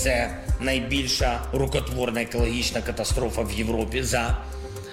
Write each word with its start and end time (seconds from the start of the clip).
Це 0.00 0.36
найбільша 0.60 1.40
рукотворна 1.52 2.22
екологічна 2.22 2.80
катастрофа 2.80 3.42
в 3.42 3.52
Європі 3.52 4.02
за 4.02 4.36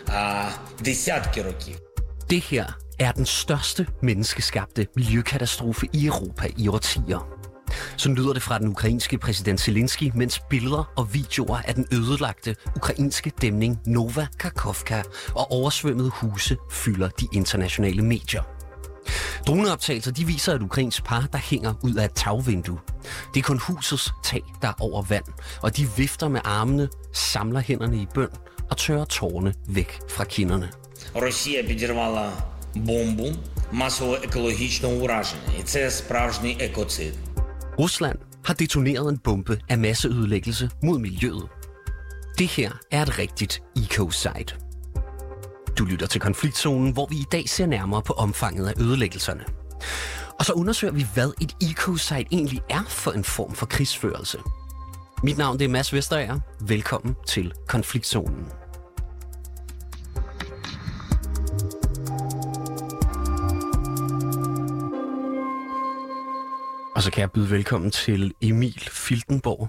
а, 0.08 0.50
десятки 0.80 1.42
років. 1.42 1.80
Det 2.30 2.54
her 2.54 2.66
er 3.00 3.12
den 3.14 3.26
største 3.26 3.86
menneskeskabte 4.02 4.88
miljøkatastrofe 4.96 5.88
i 5.94 6.06
Europa 6.06 6.48
i 6.58 6.68
årtier. 6.68 7.20
Så 7.98 8.10
lyder 8.10 8.34
det 8.34 8.44
fra 8.44 8.60
den 8.60 8.68
ukrainske 8.68 9.18
præsident 9.18 9.62
Zelensky, 9.62 10.12
mens 10.16 10.42
billeder 10.50 10.94
og 10.96 11.14
videoer 11.14 11.58
af 11.58 11.76
den 11.76 11.86
ødelagte 11.92 12.56
ukrainske 12.76 13.32
dæmning 13.42 13.80
Nova 13.86 14.28
Karkovka 14.40 15.02
og 15.36 15.52
oversvømmede 15.52 16.10
huse 16.10 16.58
fylder 16.72 17.10
de 17.10 17.28
internationale 17.34 18.02
medier. 18.02 18.44
Droneoptagelser 19.48 20.12
de 20.12 20.26
viser 20.26 20.54
et 20.54 20.62
ukrainsk 20.62 21.04
par, 21.04 21.28
der 21.32 21.38
hænger 21.38 21.74
ud 21.84 21.94
af 21.94 22.06
et 22.06 22.14
tagvindue. 22.16 22.80
Det 23.34 23.40
er 23.40 23.44
kun 23.44 23.60
husets 23.60 24.14
tag, 24.24 24.44
der 24.62 24.68
er 24.68 24.82
over 24.82 25.02
vand, 25.02 25.24
og 25.62 25.78
de 25.78 25.88
vifter 25.98 26.28
med 26.28 26.42
armene, 26.44 26.90
samler 27.14 27.60
hænderne 27.60 27.98
i 27.98 28.08
bøn 28.14 28.30
og 28.70 28.78
tørrer 28.78 29.06
tårerne 29.06 29.54
væk 29.68 30.00
fra 30.10 30.24
kinderne. 30.24 30.70
Росія 31.16 31.64
підірвала 31.64 32.32
бомбу 32.76 33.32
масового 33.72 34.16
екологічного 34.24 34.96
ураження, 34.96 35.54
і 35.60 35.64
це 35.64 35.92
справжній 35.92 36.58
екоцид. 36.60 37.14
Rusland 37.78 38.20
har 38.46 38.54
detoneret 38.54 39.10
en 39.10 39.18
bombe 39.18 39.58
af 39.70 39.78
masseødelæggelse 39.78 40.70
mod 40.84 41.00
miljøet. 41.00 41.48
Det 42.38 42.48
her 42.48 42.72
er 42.92 43.02
et 43.02 43.20
rigtigt 43.20 43.62
eco-site. 43.78 44.56
Du 45.79 45.85
lytter 45.85 46.07
til 46.07 46.21
konfliktzonen, 46.21 46.93
hvor 46.93 47.07
vi 47.07 47.17
i 47.17 47.25
dag 47.33 47.49
ser 47.49 47.67
nærmere 47.67 48.03
på 48.03 48.13
omfanget 48.13 48.67
af 48.67 48.81
ødelæggelserne. 48.81 49.45
Og 50.39 50.45
så 50.45 50.53
undersøger 50.53 50.93
vi, 50.93 51.07
hvad 51.15 51.33
et 51.41 51.57
eco-site 51.71 52.27
egentlig 52.33 52.61
er 52.71 52.85
for 52.89 53.11
en 53.11 53.25
form 53.25 53.53
for 53.53 53.67
krigsførelse. 53.67 54.39
Mit 55.23 55.39
navn 55.39 55.59
det 55.59 55.65
er 55.65 55.69
Mads 55.69 55.93
Vesterager. 55.93 56.41
Velkommen 56.61 57.17
til 57.27 57.53
konfliktzonen. 57.69 58.45
Og 66.95 67.03
så 67.03 67.11
kan 67.13 67.21
jeg 67.21 67.33
byde 67.33 67.51
velkommen 67.51 67.91
til 67.91 68.35
Emil 68.43 68.89
Filtenborg. 68.91 69.69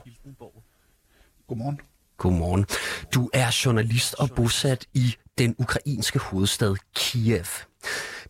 Godmorgen. 1.47 1.80
Godmorgen. 2.20 2.66
Du 3.14 3.30
er 3.34 3.62
journalist 3.66 4.16
og 4.16 4.30
bosat 4.36 4.86
i 4.94 5.16
den 5.38 5.56
ukrainske 5.58 6.20
hovedstad 6.20 6.75
Kiev. 6.95 7.45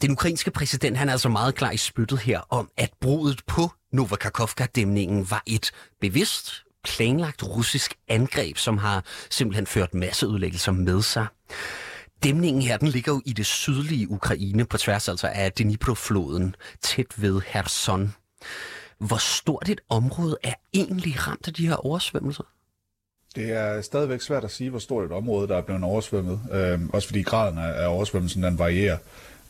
Den 0.02 0.12
ukrainske 0.12 0.52
præsident 0.52 0.98
han 0.98 1.08
er 1.09 1.12
altså 1.12 1.30
meget 1.30 1.56
klar 1.56 1.72
i 1.72 1.78
spyttet 1.78 2.20
her 2.20 2.40
om, 2.50 2.70
at 2.78 2.90
brudet 3.02 3.42
på 3.48 3.72
Novakarkovka-dæmningen 3.94 5.32
var 5.32 5.44
et 5.45 5.72
bevidst, 6.02 6.64
planlagt 6.84 7.44
russisk 7.44 7.94
angreb, 8.08 8.58
som 8.58 8.78
har 8.78 9.04
simpelthen 9.30 9.67
ført 9.67 9.94
masseudlæggelser 9.94 10.72
med 10.72 11.02
sig. 11.02 11.28
Dæmningen 12.23 12.62
her, 12.62 12.78
den 12.78 12.88
ligger 12.88 13.14
jo 13.14 13.22
i 13.26 13.34
det 13.34 13.45
sydlige 13.45 14.12
Ukraine, 14.12 14.66
på 14.66 14.78
tværs 14.78 15.08
altså 15.10 15.28
af 15.28 15.52
Dnipro-floden, 15.52 16.56
tæt 16.82 17.22
ved 17.22 17.42
Kherson. 17.42 18.14
Hvor 19.00 19.17
stort 19.17 19.70
et 19.70 19.82
område 19.90 20.38
er 20.44 20.54
egentlig 20.73 21.28
ramt 21.28 21.48
af 21.48 21.54
de 21.54 21.67
her 21.67 21.76
oversvømmelser? 21.76 22.44
Det 23.36 23.52
er 23.52 23.82
stadigvæk 23.82 24.22
svært 24.22 24.44
at 24.44 24.52
sige, 24.52 24.70
hvor 24.70 24.80
stort 24.80 25.06
et 25.06 25.12
område, 25.12 25.48
der 25.48 25.58
er 25.58 25.62
blevet 25.62 25.84
oversvømmet. 25.84 26.40
Øhm, 26.52 26.90
også 26.94 27.08
fordi 27.08 27.22
graden 27.22 27.58
af, 27.58 27.88
oversvømmelsen, 27.88 28.44
den 28.44 28.60
varierer. 28.60 28.98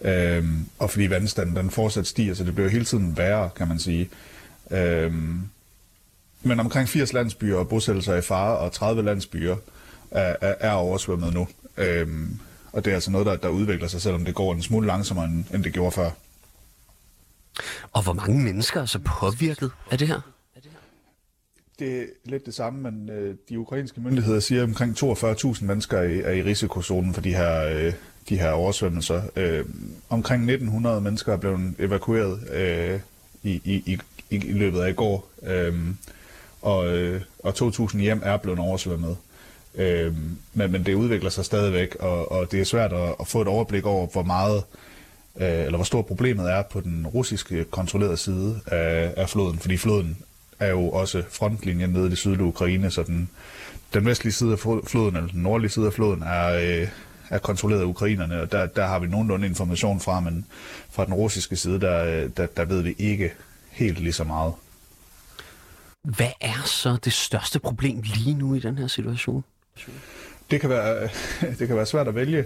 Øhm, 0.01 0.65
og 0.79 0.89
fordi 0.89 1.09
vandstanden, 1.09 1.55
den 1.55 1.69
fortsat 1.69 2.07
stiger, 2.07 2.33
så 2.33 2.43
det 2.43 2.55
bliver 2.55 2.69
hele 2.69 2.85
tiden 2.85 3.17
værre, 3.17 3.49
kan 3.55 3.67
man 3.67 3.79
sige. 3.79 4.09
Øhm, 4.71 5.41
men 6.41 6.59
omkring 6.59 6.89
80 6.89 7.13
landsbyer 7.13 7.57
og 7.57 7.69
bosættelser 7.69 8.15
i 8.15 8.21
fare, 8.21 8.57
og 8.57 8.71
30 8.71 9.01
landsbyer 9.01 9.55
er, 10.11 10.35
er, 10.41 10.55
er 10.59 10.71
oversvømmet 10.71 11.33
nu. 11.33 11.47
Øhm, 11.77 12.39
og 12.71 12.85
det 12.85 12.91
er 12.91 12.95
altså 12.95 13.11
noget, 13.11 13.27
der, 13.27 13.35
der 13.35 13.49
udvikler 13.49 13.87
sig, 13.87 14.01
selvom 14.01 14.25
det 14.25 14.35
går 14.35 14.53
en 14.53 14.61
smule 14.61 14.87
langsommere, 14.87 15.25
end, 15.25 15.45
end 15.53 15.63
det 15.63 15.73
gjorde 15.73 15.91
før. 15.91 16.09
Og 17.91 18.03
hvor 18.03 18.13
mange 18.13 18.39
mennesker 18.43 18.81
er 18.81 18.85
så 18.85 18.99
påvirket 18.99 19.71
af 19.91 19.97
det 19.97 20.07
her? 20.07 20.21
Det 21.79 22.01
er 22.01 22.05
lidt 22.25 22.45
det 22.45 22.53
samme, 22.53 22.91
men 22.91 23.09
øh, 23.09 23.35
de 23.49 23.59
ukrainske 23.59 24.01
myndigheder 24.01 24.39
siger, 24.39 24.61
at 24.61 24.67
omkring 24.67 25.03
42.000 25.03 25.65
mennesker 25.65 25.97
er 25.97 26.03
i, 26.03 26.19
er 26.19 26.31
i 26.31 26.43
risikozonen 26.43 27.13
for 27.13 27.21
de 27.21 27.33
her, 27.33 27.65
øh, 27.65 27.93
de 28.29 28.39
her 28.39 28.51
oversvømmelser. 28.51 29.21
Øh, 29.35 29.65
omkring 30.09 30.51
1.900 30.51 30.99
mennesker 30.99 31.33
er 31.33 31.37
blevet 31.37 31.75
evakueret 31.79 32.39
øh, 32.53 32.99
i, 33.43 33.61
i, 33.65 33.83
i, 33.85 33.99
i 34.29 34.53
løbet 34.53 34.79
af 34.79 34.89
i 34.89 34.93
går, 34.93 35.29
øh, 35.43 35.73
og, 36.61 36.97
øh, 36.97 37.21
og 37.39 37.53
2.000 37.57 37.97
hjem 37.97 38.21
er 38.23 38.37
blevet 38.37 38.59
oversvømmet. 38.59 39.17
Øh, 39.75 40.13
men, 40.53 40.71
men 40.71 40.85
det 40.85 40.93
udvikler 40.93 41.29
sig 41.29 41.45
stadigvæk, 41.45 41.95
og, 41.95 42.31
og 42.31 42.51
det 42.51 42.59
er 42.59 42.63
svært 42.63 42.93
at, 42.93 43.15
at 43.19 43.27
få 43.27 43.41
et 43.41 43.47
overblik 43.47 43.85
over, 43.85 44.07
hvor 44.07 44.23
meget 44.23 44.63
øh, 45.39 45.65
eller 45.65 45.77
hvor 45.77 45.83
stort 45.83 46.05
problemet 46.05 46.51
er 46.51 46.61
på 46.61 46.81
den 46.81 47.07
russiske 47.07 47.63
kontrollerede 47.63 48.17
side 48.17 48.59
af, 48.67 49.13
af 49.17 49.29
floden, 49.29 49.59
fordi 49.59 49.77
floden 49.77 50.17
er 50.59 50.69
jo 50.69 50.89
også 50.89 51.23
frontlinjen 51.29 51.89
nede 51.89 52.07
i 52.07 52.09
det 52.09 52.17
sydlige 52.17 52.43
Ukraine, 52.43 52.91
så 52.91 53.03
den, 53.03 53.29
den 53.93 54.05
vestlige 54.05 54.33
side 54.33 54.51
af 54.51 54.59
floden, 54.59 55.15
eller 55.15 55.29
den 55.29 55.41
nordlige 55.41 55.69
side 55.69 55.85
af 55.85 55.93
floden, 55.93 56.23
er, 56.23 56.53
øh, 56.53 56.87
er 57.29 57.37
kontrolleret 57.37 57.81
af 57.81 57.85
ukrainerne, 57.85 58.41
og 58.41 58.51
der, 58.51 58.65
der 58.65 58.87
har 58.87 58.99
vi 58.99 59.07
nogenlunde 59.07 59.47
information 59.47 59.99
fra, 59.99 60.19
men 60.19 60.45
fra 60.91 61.05
den 61.05 61.13
russiske 61.13 61.55
side, 61.55 61.81
der, 61.81 62.27
der, 62.27 62.45
der 62.45 62.65
ved 62.65 62.81
vi 62.81 62.95
ikke 62.97 63.31
helt 63.71 63.99
lige 63.99 64.13
så 64.13 64.23
meget. 64.23 64.53
Hvad 66.03 66.31
er 66.41 66.63
så 66.65 66.97
det 67.03 67.13
største 67.13 67.59
problem 67.59 68.01
lige 68.01 68.33
nu 68.35 68.55
i 68.55 68.59
den 68.59 68.77
her 68.77 68.87
situation? 68.87 69.43
Det 70.51 70.61
kan 70.61 70.69
være, 70.69 71.09
det 71.59 71.67
kan 71.67 71.75
være 71.75 71.85
svært 71.85 72.07
at 72.07 72.15
vælge. 72.15 72.45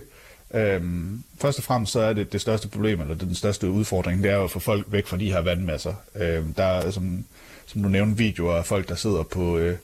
Øhm, 0.54 1.24
først 1.42 1.58
og 1.58 1.64
fremmest 1.64 1.94
så 1.94 2.00
er 2.00 2.14
det 2.14 2.34
det 2.34 2.42
største 2.42 2.68
problem, 2.68 3.02
eller 3.02 3.16
den 3.16 3.36
største 3.36 3.70
udfordring, 3.70 4.24
det 4.24 4.32
er 4.32 4.36
jo 4.36 4.44
at 4.44 4.52
få 4.52 4.60
folk 4.60 4.86
væk 4.90 5.08
fra 5.08 5.18
de 5.18 5.32
her 5.32 5.42
vandmasser. 5.42 5.94
Øhm, 6.16 6.54
der 6.54 6.64
er, 6.64 6.92
som, 6.92 7.26
som 7.74 7.84
du 7.84 7.90
nævnte, 7.90 8.18
videoer 8.18 8.56
af 8.56 8.66
folk, 8.66 8.90
der 8.90 8.96
sidder 8.96 9.24
på, 9.24 9.58
øh, 9.58 9.78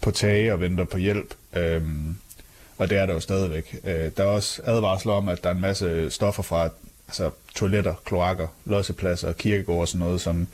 på 0.00 0.10
tage 0.10 0.52
og 0.52 0.60
venter 0.60 0.84
på 0.84 0.98
hjælp. 0.98 1.34
Øhm, 1.56 2.16
og 2.78 2.90
det 2.90 2.98
er 2.98 3.06
der 3.06 3.14
jo 3.14 3.20
stadigvæk. 3.20 3.76
Øh, 3.84 4.10
der 4.16 4.22
er 4.22 4.28
også 4.28 4.62
advarsler 4.64 5.12
om, 5.12 5.28
at 5.28 5.44
der 5.44 5.50
er 5.50 5.54
en 5.54 5.60
masse 5.60 6.10
stoffer 6.10 6.42
fra 6.42 6.68
altså, 7.08 7.30
toiletter, 7.54 7.94
kloakker, 8.04 8.46
lossepladser, 8.64 9.32
kirkegård 9.32 9.80
og 9.80 9.88
sådan 9.88 10.06
noget, 10.06 10.20
som, 10.20 10.46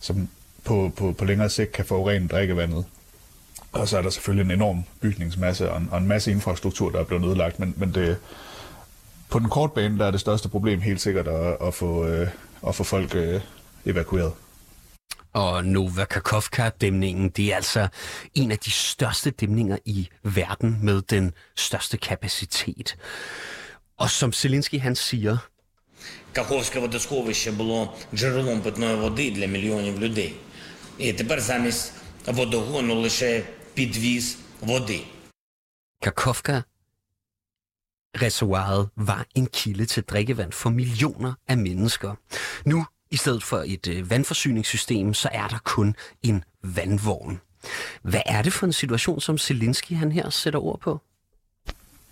som 0.00 0.28
på, 0.64 0.92
på, 0.96 1.12
på 1.12 1.24
længere 1.24 1.50
sigt 1.50 1.72
kan 1.72 1.84
forurene 1.84 2.28
drikkevandet. 2.28 2.84
Og 3.72 3.88
så 3.88 3.98
er 3.98 4.02
der 4.02 4.10
selvfølgelig 4.10 4.44
en 4.44 4.58
enorm 4.58 4.84
bygningsmasse 5.00 5.70
og 5.70 5.78
en, 5.78 5.88
og 5.90 5.98
en 5.98 6.08
masse 6.08 6.30
infrastruktur, 6.30 6.90
der 6.90 7.00
er 7.00 7.04
blevet 7.04 7.24
nedlagt, 7.24 7.58
men, 7.58 7.74
men 7.76 7.94
det, 7.94 8.16
på 9.30 9.38
den 9.38 9.48
korte 9.48 9.72
bane, 9.74 9.98
der 9.98 10.06
er 10.06 10.10
det 10.10 10.20
største 10.20 10.48
problem 10.48 10.80
helt 10.80 11.00
sikkert 11.00 11.28
at, 11.28 11.56
at, 11.66 11.74
få, 11.74 12.06
øh, 12.06 12.28
at 12.68 12.74
få 12.74 12.84
folk 12.84 13.14
øh, 13.14 13.40
evakueret 13.86 14.32
Og 15.37 15.65
Nova 15.65 16.05
Kakovka-dæmningen, 16.05 17.29
det 17.29 17.51
er 17.51 17.55
altså 17.55 17.87
en 18.33 18.51
af 18.51 18.59
de 18.59 18.71
største 18.71 19.31
dæmninger 19.31 19.77
i 19.85 20.09
verden 20.23 20.79
med 20.81 21.01
den 21.01 21.33
største 21.55 21.97
kapacitet. 21.97 22.95
Og 23.97 24.09
som 24.09 24.33
Zelensky 24.33 24.79
han 24.79 24.95
siger, 24.95 25.37
Каховське 26.33 26.79
водосховище 26.79 27.51
було 27.51 27.93
джерелом 28.15 28.61
питної 28.61 28.95
води 28.95 29.31
для 29.31 29.47
мільйонів 29.47 29.99
людей. 29.99 30.35
І 30.97 31.13
тепер 31.13 31.41
замість 31.41 31.93
водогону 32.25 32.95
лише 32.95 33.43
підвіз 33.73 34.37
води. 34.61 35.01
Kakovka 36.01 36.63
reservoiret 38.21 38.89
var 38.95 39.25
en 39.35 39.47
kilde 39.47 39.85
til 39.85 40.03
drikkevand 40.03 40.51
for 40.51 40.69
millioner 40.69 41.33
af 41.47 41.57
mennesker. 41.57 42.15
Nu, 42.65 42.85
i 43.10 43.16
stedet 43.16 43.42
for 43.42 43.64
et 43.66 43.88
øh, 43.88 44.10
vandforsyningssystem, 44.10 45.14
så 45.14 45.28
er 45.32 45.48
der 45.48 45.58
kun 45.64 45.96
en 46.22 46.44
vandvogn. 46.62 47.40
Hvad 48.02 48.22
er 48.26 48.42
det 48.42 48.52
for 48.52 48.66
en 48.66 48.72
situation, 48.72 49.20
som 49.20 49.38
Zelensky 49.38 49.92
han 49.92 50.12
her 50.12 50.30
sætter 50.30 50.60
ord 50.60 50.80
på? 50.80 51.00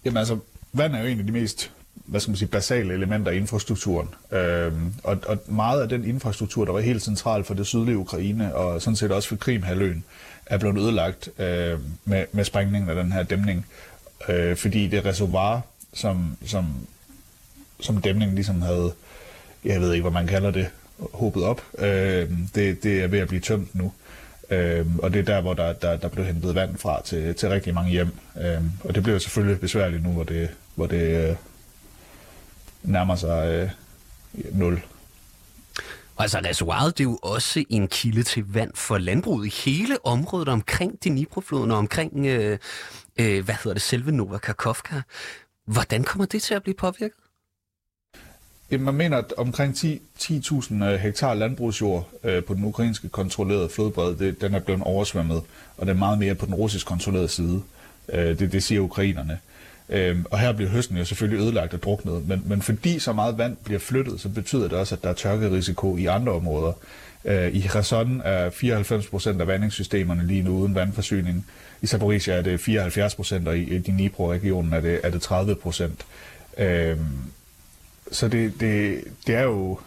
Jamen 0.04 0.16
altså, 0.16 0.38
vand 0.72 0.94
er 0.94 1.00
jo 1.00 1.06
en 1.06 1.18
af 1.18 1.26
de 1.26 1.32
mest 1.32 1.70
hvad 2.06 2.20
skal 2.20 2.30
man 2.30 2.36
sige, 2.36 2.48
basale 2.48 2.94
elementer 2.94 3.32
i 3.32 3.36
infrastrukturen. 3.36 4.08
Øhm, 4.32 4.94
og, 5.04 5.18
og 5.26 5.38
meget 5.46 5.82
af 5.82 5.88
den 5.88 6.04
infrastruktur, 6.04 6.64
der 6.64 6.72
var 6.72 6.80
helt 6.80 7.02
central 7.02 7.44
for 7.44 7.54
det 7.54 7.66
sydlige 7.66 7.98
Ukraine, 7.98 8.54
og 8.54 8.82
sådan 8.82 8.96
set 8.96 9.12
også 9.12 9.28
for 9.28 9.36
Krimhaløen, 9.36 10.04
er 10.46 10.58
blevet 10.58 10.78
ødelagt 10.78 11.28
øh, 11.38 11.78
med, 12.04 12.24
med 12.32 12.44
sprængningen 12.44 12.90
af 12.90 12.96
den 12.96 13.12
her 13.12 13.22
dæmning. 13.22 13.66
Øh, 14.28 14.56
fordi 14.56 14.86
det 14.86 15.04
reservoir, 15.04 15.60
som, 15.94 16.36
som, 16.44 16.66
som 17.80 18.00
dæmningen 18.00 18.34
ligesom 18.34 18.62
havde, 18.62 18.92
jeg 19.64 19.80
ved 19.80 19.92
ikke, 19.92 20.02
hvad 20.02 20.12
man 20.12 20.26
kalder 20.26 20.50
det, 20.50 20.66
håbet 21.12 21.44
op, 21.44 21.62
øh, 21.78 22.30
det, 22.54 22.82
det 22.82 23.02
er 23.02 23.06
ved 23.06 23.18
at 23.18 23.28
blive 23.28 23.40
tømt 23.40 23.74
nu. 23.74 23.92
Øh, 24.50 24.86
og 24.98 25.12
det 25.12 25.18
er 25.18 25.24
der, 25.24 25.40
hvor 25.40 25.54
der, 25.54 25.72
der, 25.72 25.96
der 25.96 26.08
blev 26.08 26.24
hentet 26.24 26.54
vand 26.54 26.78
fra 26.78 27.02
til, 27.02 27.34
til 27.34 27.48
rigtig 27.48 27.74
mange 27.74 27.90
hjem. 27.90 28.10
Øh, 28.40 28.62
og 28.84 28.94
det 28.94 29.02
bliver 29.02 29.18
selvfølgelig 29.18 29.60
besværligt 29.60 30.02
nu, 30.02 30.10
hvor 30.10 30.24
det, 30.24 30.50
hvor 30.74 30.86
det 30.86 31.28
øh, 31.30 31.36
nærmer 32.82 33.16
sig 33.16 33.48
øh, 33.48 33.70
nul. 34.58 34.82
Altså 36.18 36.38
reservoiret, 36.38 36.98
det 36.98 37.04
er 37.04 37.08
jo 37.08 37.18
også 37.22 37.64
en 37.68 37.88
kilde 37.88 38.22
til 38.22 38.44
vand 38.48 38.70
for 38.74 38.98
landbruget 38.98 39.46
i 39.46 39.70
hele 39.70 40.06
området 40.06 40.48
omkring 40.48 41.04
Dniprofloden 41.04 41.70
og 41.70 41.78
omkring, 41.78 42.26
øh, 42.26 42.58
øh, 43.20 43.44
hvad 43.44 43.54
hedder 43.54 43.72
det, 43.72 43.82
selve 43.82 44.12
Nova 44.12 44.38
Karkovka. 44.38 45.00
Hvordan 45.66 46.04
kommer 46.04 46.26
det 46.26 46.42
til 46.42 46.54
at 46.54 46.62
blive 46.62 46.74
påvirket? 46.74 47.25
Jamen, 48.70 48.84
man 48.84 48.94
mener, 48.94 49.16
at 49.16 49.32
omkring 49.36 49.76
10 49.76 50.00
10.000 50.18 50.84
øh, 50.84 50.98
hektar 50.98 51.34
landbrugsjord 51.34 52.08
øh, 52.24 52.44
på 52.44 52.54
den 52.54 52.64
ukrainske 52.64 53.08
kontrollerede 53.08 53.68
flodbred, 53.68 54.16
det, 54.16 54.40
den 54.40 54.54
er 54.54 54.60
blevet 54.60 54.82
oversvømmet, 54.82 55.42
og 55.76 55.86
det 55.86 55.92
er 55.92 55.96
meget 55.96 56.18
mere 56.18 56.34
på 56.34 56.46
den 56.46 56.54
russisk 56.54 56.86
kontrollerede 56.86 57.28
side. 57.28 57.62
Øh, 58.12 58.38
det, 58.38 58.52
det 58.52 58.62
siger 58.62 58.80
ukrainerne. 58.80 59.38
Øh, 59.88 60.18
og 60.30 60.38
her 60.38 60.52
bliver 60.52 60.70
høsten 60.70 60.96
jo 60.96 61.04
selvfølgelig 61.04 61.44
ødelagt 61.44 61.74
og 61.74 61.82
druknet, 61.82 62.28
men, 62.28 62.42
men 62.46 62.62
fordi 62.62 62.98
så 62.98 63.12
meget 63.12 63.38
vand 63.38 63.56
bliver 63.64 63.80
flyttet, 63.80 64.20
så 64.20 64.28
betyder 64.28 64.68
det 64.68 64.78
også, 64.78 64.94
at 64.94 65.02
der 65.02 65.08
er 65.08 65.14
tørkerisiko 65.14 65.96
i 65.96 66.06
andre 66.06 66.32
områder. 66.32 66.72
Øh, 67.24 67.54
I 67.54 67.60
Kherson 67.60 68.22
er 68.24 68.50
94 68.50 69.06
procent 69.06 69.40
af 69.40 69.46
vandingssystemerne 69.46 70.26
lige 70.26 70.42
nu 70.42 70.58
uden 70.58 70.74
vandforsyning. 70.74 71.46
I 71.82 71.86
Zaporizhia 71.86 72.34
er 72.34 72.42
det 72.42 72.60
74 72.60 73.14
procent, 73.14 73.48
og 73.48 73.58
i 73.58 73.78
Dnipro-regionen 73.78 74.72
er 74.72 74.80
det, 74.80 75.00
er 75.04 75.10
det 75.10 75.22
30 75.22 75.54
procent. 75.54 76.06
Øh, 76.58 76.96
så 78.12 78.28
det, 78.28 78.60
det, 78.60 79.04
det 79.26 79.34
er 79.34 79.42
jo... 79.42 79.78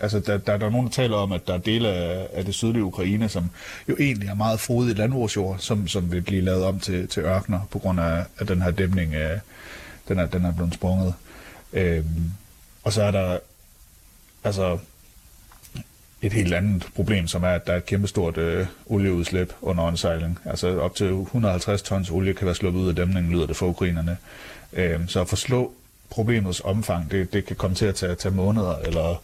Altså, 0.00 0.20
der, 0.20 0.38
der, 0.38 0.56
der 0.56 0.66
er 0.66 0.70
nogen, 0.70 0.86
der 0.86 0.92
taler 0.92 1.16
om, 1.16 1.32
at 1.32 1.46
der 1.46 1.54
er 1.54 1.58
dele 1.58 1.88
af, 1.88 2.28
af 2.32 2.44
det 2.44 2.54
sydlige 2.54 2.84
Ukraine, 2.84 3.28
som 3.28 3.50
jo 3.88 3.96
egentlig 4.00 4.28
er 4.28 4.34
meget 4.34 4.60
frodig 4.60 4.96
landbrugsjord, 4.96 5.58
som, 5.58 5.88
som 5.88 6.12
vil 6.12 6.22
blive 6.22 6.40
lavet 6.40 6.64
om 6.64 6.80
til, 6.80 7.08
til 7.08 7.22
ørkner 7.22 7.60
på 7.70 7.78
grund 7.78 8.00
af, 8.00 8.24
af 8.38 8.46
den 8.46 8.62
her 8.62 8.70
dæmning, 8.70 9.14
af, 9.14 9.40
den, 10.08 10.18
er, 10.18 10.26
den 10.26 10.44
er 10.44 10.52
blevet 10.52 10.74
sprunget. 10.74 11.14
Øhm, 11.72 12.30
og 12.82 12.92
så 12.92 13.02
er 13.02 13.10
der 13.10 13.38
altså 14.44 14.78
et 16.22 16.32
helt 16.32 16.54
andet 16.54 16.88
problem, 16.94 17.26
som 17.26 17.42
er, 17.42 17.48
at 17.48 17.66
der 17.66 17.72
er 17.72 17.76
et 17.76 17.86
kæmpestort 17.86 18.38
øh, 18.38 18.66
olieudslip 18.86 19.52
under 19.62 19.84
åndsejling. 19.84 20.38
Altså 20.44 20.80
op 20.80 20.94
til 20.94 21.06
150 21.06 21.82
tons 21.82 22.10
olie 22.10 22.34
kan 22.34 22.46
være 22.46 22.54
sluppet 22.54 22.80
ud 22.80 22.88
af 22.88 22.94
dæmningen, 22.94 23.32
lyder 23.32 23.46
det 23.46 23.56
for 23.56 23.66
ukrainerne. 23.66 24.16
Øhm, 24.72 25.08
så 25.08 25.20
at 25.20 25.28
forslå 25.28 25.72
problemets 26.10 26.60
omfang, 26.64 27.10
det, 27.10 27.32
det 27.32 27.44
kan 27.44 27.56
komme 27.56 27.76
til 27.76 27.86
at 27.86 27.94
tage, 27.94 28.14
tage 28.14 28.34
måneder 28.34 28.76
eller, 28.76 29.22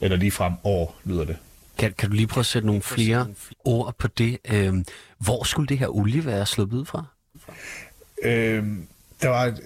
eller 0.00 0.16
lige 0.16 0.30
frem 0.30 0.52
år, 0.64 0.96
lyder 1.04 1.24
det. 1.24 1.36
Kan, 1.78 1.92
kan 1.98 2.10
du 2.10 2.16
lige 2.16 2.26
prøve 2.26 2.42
at 2.42 2.46
sætte 2.46 2.66
nogle 2.66 2.82
flere 2.82 3.26
ord 3.64 3.94
på 3.98 4.08
det? 4.08 4.38
Øhm, 4.44 4.84
hvor 5.18 5.44
skulle 5.44 5.68
det 5.68 5.78
her 5.78 5.96
olie 5.96 6.26
være 6.26 6.46
sluppet 6.46 6.78
ud 6.78 6.84
fra? 6.84 7.04
Øhm, 8.22 8.86
der 9.22 9.28
var 9.28 9.44
et, 9.44 9.60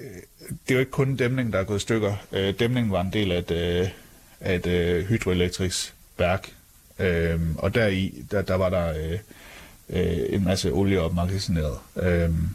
det 0.48 0.70
er 0.70 0.74
jo 0.74 0.78
ikke 0.78 0.90
kun 0.90 1.16
dæmningen, 1.16 1.52
der 1.52 1.58
er 1.58 1.64
gået 1.64 1.78
i 1.78 1.80
stykker. 1.80 2.14
Øh, 2.32 2.54
dæmningen 2.58 2.92
var 2.92 3.00
en 3.00 3.12
del 3.12 3.32
af 3.32 3.38
et, 3.38 3.50
øh, 3.50 3.88
af 4.40 4.54
et 4.54 4.66
øh, 4.66 5.04
hydroelektrisk 5.04 5.94
værk, 6.18 6.52
øhm, 6.98 7.56
og 7.58 7.74
deri 7.74 8.24
der, 8.30 8.42
der 8.42 8.54
var 8.54 8.70
der 8.70 8.88
øh, 8.88 9.18
øh, 9.88 10.18
en 10.28 10.44
masse 10.44 10.72
olie 10.72 11.00
opmagasineret. 11.00 11.78
Øhm, 11.96 12.48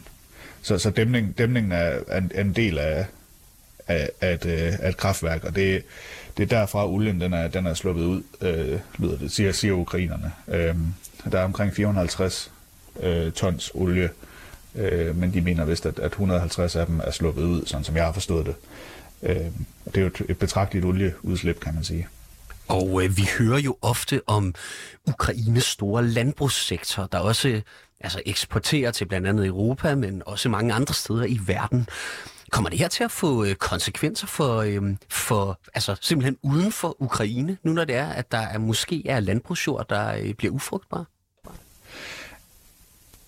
så, 0.62 0.78
så 0.78 0.90
dæmning, 0.90 1.38
dæmningen 1.38 1.72
er 1.72 2.16
en, 2.18 2.32
en 2.34 2.52
del 2.52 2.78
af, 2.78 3.06
af, 3.88 4.10
af, 4.20 4.34
et, 4.34 4.46
øh, 4.46 4.72
af 4.80 4.88
et 4.88 4.96
kraftværk, 4.96 5.44
og 5.44 5.56
det, 5.56 5.82
det 6.36 6.42
er 6.42 6.58
derfra 6.58 6.86
olien 6.88 7.20
den 7.20 7.32
er, 7.32 7.48
den 7.48 7.66
er 7.66 7.74
sluppet 7.74 8.04
ud, 8.04 8.22
øh, 8.40 8.78
lyder 8.98 9.18
det, 9.18 9.32
siger, 9.32 9.52
siger 9.52 9.74
ukrainerne. 9.74 10.32
Øh, 10.48 10.74
der 11.32 11.38
er 11.38 11.44
omkring 11.44 11.74
450 11.74 12.52
øh, 13.00 13.32
tons 13.32 13.70
olie, 13.74 14.10
øh, 14.74 15.16
men 15.16 15.34
de 15.34 15.40
mener 15.40 15.64
vist, 15.64 15.86
at, 15.86 15.98
at 15.98 16.12
150 16.12 16.76
af 16.76 16.86
dem 16.86 17.00
er 17.04 17.10
sluppet 17.10 17.42
ud, 17.42 17.66
sådan 17.66 17.84
som 17.84 17.96
jeg 17.96 18.04
har 18.04 18.12
forstået 18.12 18.46
det. 18.46 18.54
Øh, 19.22 19.46
det 19.84 19.96
er 19.96 20.00
jo 20.00 20.06
et, 20.06 20.22
et 20.28 20.38
betragteligt 20.38 20.86
olieudslip, 20.86 21.60
kan 21.60 21.74
man 21.74 21.84
sige. 21.84 22.08
Og 22.68 23.04
øh, 23.04 23.16
vi 23.16 23.28
hører 23.38 23.58
jo 23.58 23.76
ofte 23.82 24.20
om 24.26 24.54
Ukraines 25.06 25.64
store 25.64 26.06
landbrugssektor, 26.06 27.06
der 27.12 27.18
også 27.18 27.60
altså, 28.00 28.22
eksporterer 28.26 28.90
til 28.90 29.04
blandt 29.04 29.26
andet 29.26 29.46
Europa, 29.46 29.94
men 29.94 30.22
også 30.26 30.48
mange 30.48 30.74
andre 30.74 30.94
steder 30.94 31.24
i 31.24 31.40
verden. 31.46 31.88
Kommer 32.50 32.70
det 32.70 32.78
her 32.78 32.88
til 32.88 33.04
at 33.04 33.10
få 33.10 33.44
øh, 33.44 33.54
konsekvenser 33.54 34.26
for, 34.26 34.56
øh, 34.56 34.82
for 35.08 35.60
altså 35.74 35.96
simpelthen 36.00 36.36
uden 36.42 36.72
for 36.72 36.96
Ukraine, 37.02 37.58
nu 37.62 37.72
når 37.72 37.84
det 37.84 37.94
er, 37.94 38.08
at 38.08 38.32
der 38.32 38.38
er, 38.38 38.58
måske 38.58 39.02
er 39.08 39.20
landbrugsjord, 39.20 39.88
der 39.88 40.16
øh, 40.16 40.34
bliver 40.34 40.52
ufrugtbar? 40.54 41.04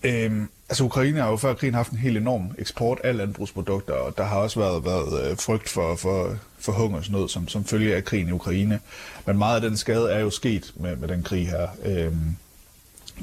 Øhm, 0.03 0.49
altså 0.69 0.83
Ukraine 0.83 1.19
har 1.19 1.29
jo 1.29 1.37
før 1.37 1.53
krigen 1.53 1.73
haft 1.73 1.91
en 1.91 1.97
helt 1.97 2.17
enorm 2.17 2.51
eksport 2.57 2.99
af 3.03 3.17
landbrugsprodukter, 3.17 3.93
og 3.93 4.17
der 4.17 4.23
har 4.23 4.37
også 4.37 4.59
været, 4.59 4.85
været 4.85 5.31
øh, 5.31 5.37
frygt 5.37 5.69
for, 5.69 5.95
for, 5.95 6.35
for 6.59 6.71
hungersnød 6.71 7.29
som, 7.29 7.47
som 7.47 7.65
følge 7.65 7.95
af 7.95 8.05
krigen 8.05 8.27
i 8.27 8.31
Ukraine. 8.31 8.79
Men 9.25 9.37
meget 9.37 9.55
af 9.55 9.61
den 9.61 9.77
skade 9.77 10.11
er 10.11 10.19
jo 10.19 10.29
sket 10.29 10.73
med, 10.75 10.95
med 10.95 11.07
den 11.07 11.23
krig 11.23 11.47
her, 11.47 11.67
øhm, 11.85 12.35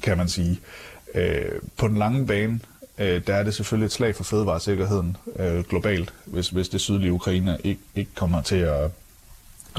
kan 0.03 0.19
man 0.19 0.29
sige. 0.29 0.61
Øh, 1.15 1.61
på 1.77 1.89
den 1.89 1.97
lange 1.97 2.27
bane, 2.27 2.61
øh, 2.99 3.27
der 3.27 3.35
er 3.35 3.43
det 3.43 3.55
selvfølgelig 3.55 3.87
et 3.87 3.93
slag 3.93 4.17
for 4.17 4.25
fødevaresikkerheden 4.25 5.17
øh, 5.39 5.65
globalt, 5.65 6.15
hvis, 6.25 6.49
hvis 6.49 6.69
det 6.69 6.81
sydlige 6.81 7.13
Ukraine 7.13 7.59
ikke, 7.65 7.81
ikke 7.95 8.11
kommer 8.15 8.43
til 8.43 8.57
at, 8.57 8.91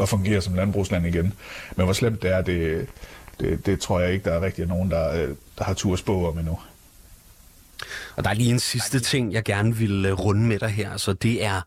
at 0.02 0.10
fungere 0.10 0.42
som 0.42 0.54
landbrugsland 0.54 1.06
igen. 1.06 1.34
Men 1.76 1.86
hvor 1.86 1.94
slemt 1.94 2.22
det 2.22 2.32
er, 2.32 2.42
det, 2.42 2.88
det, 3.40 3.66
det 3.66 3.80
tror 3.80 4.00
jeg 4.00 4.14
ikke, 4.14 4.30
der 4.30 4.36
er 4.36 4.42
rigtig 4.42 4.66
nogen, 4.66 4.92
der, 4.92 5.24
øh, 5.24 5.36
der 5.58 5.64
har 5.64 5.74
tur 5.74 5.96
spå 5.96 6.28
om 6.28 6.38
endnu. 6.38 6.60
Og 8.16 8.24
der 8.24 8.30
er 8.30 8.34
lige 8.34 8.52
en 8.52 8.60
sidste 8.60 9.00
ting, 9.00 9.34
jeg 9.34 9.44
gerne 9.44 9.76
vil 9.76 10.06
øh, 10.06 10.20
runde 10.20 10.42
med 10.42 10.60
dig 10.60 10.70
her, 10.70 10.98
så 10.98 11.14
det 11.14 11.44
er 11.46 11.62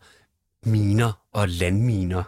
miner 0.65 1.11
og 1.33 1.49
landminer. 1.49 2.23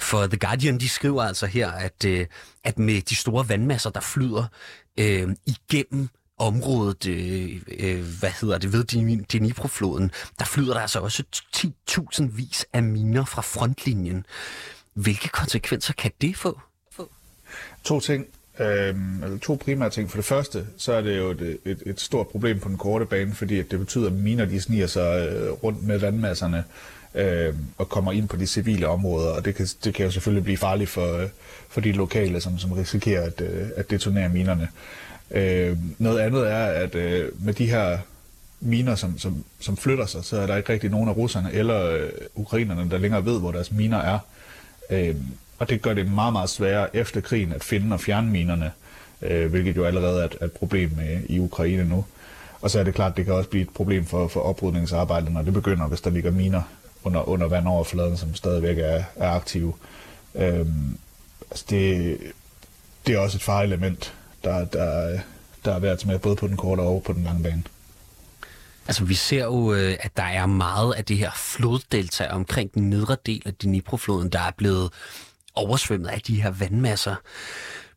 For 0.00 0.26
The 0.26 0.36
Guardian, 0.36 0.80
de 0.80 0.88
skriver 0.88 1.22
altså 1.22 1.46
her, 1.46 1.70
at, 1.70 2.04
øh, 2.04 2.26
at 2.64 2.78
med 2.78 3.00
de 3.00 3.16
store 3.16 3.48
vandmasser, 3.48 3.90
der 3.90 4.00
flyder 4.00 4.44
øh, 4.98 5.28
igennem 5.46 6.08
området, 6.38 7.06
øh, 7.06 7.62
øh, 7.78 8.04
hvad 8.20 8.30
hedder 8.40 8.58
det, 8.58 8.72
ved 8.72 8.84
Dnipro-floden, 9.24 10.10
der 10.38 10.44
flyder 10.44 10.74
der 10.74 10.80
altså 10.80 11.00
også 11.00 11.22
10.000 11.56 12.36
vis 12.36 12.66
af 12.72 12.82
miner 12.82 13.24
fra 13.24 13.42
frontlinjen. 13.42 14.26
Hvilke 14.94 15.28
konsekvenser 15.28 15.92
kan 15.92 16.10
det 16.20 16.36
få? 16.36 16.60
To 17.84 18.00
ting. 18.00 18.26
Øhm, 18.58 19.22
eller 19.22 19.38
to 19.38 19.54
primære 19.54 19.90
ting. 19.90 20.10
For 20.10 20.18
det 20.18 20.24
første, 20.24 20.66
så 20.76 20.92
er 20.92 21.00
det 21.00 21.18
jo 21.18 21.30
et, 21.30 21.58
et, 21.64 21.82
et 21.86 22.00
stort 22.00 22.28
problem 22.28 22.60
på 22.60 22.68
den 22.68 22.78
korte 22.78 23.06
bane, 23.06 23.34
fordi 23.34 23.62
det 23.62 23.78
betyder, 23.78 24.06
at 24.06 24.12
miner 24.12 24.44
de 24.44 24.60
sniger 24.60 24.86
sig 24.86 25.28
øh, 25.28 25.50
rundt 25.52 25.82
med 25.82 25.98
vandmasserne 25.98 26.64
øh, 27.14 27.54
og 27.78 27.88
kommer 27.88 28.12
ind 28.12 28.28
på 28.28 28.36
de 28.36 28.46
civile 28.46 28.88
områder, 28.88 29.30
og 29.30 29.44
det 29.44 29.54
kan, 29.54 29.66
det 29.84 29.94
kan 29.94 30.04
jo 30.04 30.10
selvfølgelig 30.10 30.44
blive 30.44 30.56
farligt 30.56 30.90
for, 30.90 31.16
øh, 31.16 31.28
for 31.68 31.80
de 31.80 31.92
lokale, 31.92 32.40
som, 32.40 32.58
som 32.58 32.72
risikerer 32.72 33.22
at, 33.22 33.40
øh, 33.40 33.68
at 33.76 33.90
detonere 33.90 34.28
minerne. 34.28 34.68
Øh, 35.34 35.76
noget 35.98 36.18
andet 36.18 36.50
er, 36.50 36.64
at 36.64 36.94
øh, 36.94 37.44
med 37.44 37.54
de 37.54 37.66
her 37.66 37.98
miner, 38.60 38.94
som, 38.94 39.18
som, 39.18 39.44
som 39.60 39.76
flytter 39.76 40.06
sig, 40.06 40.24
så 40.24 40.40
er 40.40 40.46
der 40.46 40.56
ikke 40.56 40.72
rigtig 40.72 40.90
nogen 40.90 41.08
af 41.08 41.16
russerne 41.16 41.52
eller 41.52 41.90
øh, 41.90 42.10
ukrainerne, 42.34 42.90
der 42.90 42.98
længere 42.98 43.24
ved, 43.24 43.40
hvor 43.40 43.52
deres 43.52 43.72
miner 43.72 43.98
er. 43.98 44.18
Øh, 44.90 45.14
og 45.58 45.70
det 45.70 45.82
gør 45.82 45.94
det 45.94 46.12
meget, 46.12 46.32
meget 46.32 46.50
sværere 46.50 46.96
efter 46.96 47.20
krigen 47.20 47.52
at 47.52 47.64
finde 47.64 47.94
og 47.94 48.00
fjerne 48.00 48.30
minerne, 48.30 48.70
øh, 49.22 49.50
hvilket 49.50 49.76
jo 49.76 49.84
allerede 49.84 50.20
er 50.20 50.24
et, 50.24 50.36
er 50.40 50.44
et 50.44 50.52
problem 50.52 50.90
med, 50.96 51.20
i 51.28 51.38
Ukraine 51.38 51.84
nu. 51.84 52.04
Og 52.60 52.70
så 52.70 52.80
er 52.80 52.84
det 52.84 52.94
klart, 52.94 53.10
at 53.10 53.16
det 53.16 53.24
kan 53.24 53.34
også 53.34 53.50
blive 53.50 53.62
et 53.62 53.70
problem 53.74 54.06
for, 54.06 54.28
for 54.28 54.40
oprydningsarbejdet, 54.40 55.32
når 55.32 55.42
det 55.42 55.52
begynder, 55.52 55.86
hvis 55.86 56.00
der 56.00 56.10
ligger 56.10 56.30
miner 56.30 56.62
under, 57.04 57.28
under 57.28 57.48
vandoverfladen, 57.48 58.16
som 58.16 58.34
stadigvæk 58.34 58.78
er, 58.78 59.02
er 59.16 59.30
aktive. 59.30 59.74
Øh, 60.34 60.66
altså 61.50 61.64
det, 61.70 62.18
det 63.06 63.14
er 63.14 63.18
også 63.18 63.36
et 63.36 63.42
fareelement 63.42 64.14
der, 64.44 64.64
der, 64.64 65.18
der 65.64 65.74
er 65.74 65.78
værd 65.78 66.06
med, 66.06 66.18
både 66.18 66.36
på 66.36 66.48
den 66.48 66.56
korte 66.56 66.80
og 66.80 67.02
på 67.02 67.12
den 67.12 67.24
lange 67.24 67.42
bane. 67.42 67.62
Altså, 68.86 69.04
vi 69.04 69.14
ser 69.14 69.44
jo, 69.44 69.74
øh, 69.74 69.96
at 70.00 70.16
der 70.16 70.22
er 70.22 70.46
meget 70.46 70.94
af 70.94 71.04
det 71.04 71.16
her 71.16 71.30
floddelta 71.34 72.28
omkring 72.30 72.74
den 72.74 72.90
nedre 72.90 73.16
del 73.26 73.42
af 73.46 73.54
Dnipro-floden, 73.54 74.28
der 74.28 74.40
er 74.40 74.50
blevet 74.56 74.92
oversvømmet 75.54 76.08
af 76.08 76.20
de 76.20 76.42
her 76.42 76.50
vandmasser. 76.50 77.14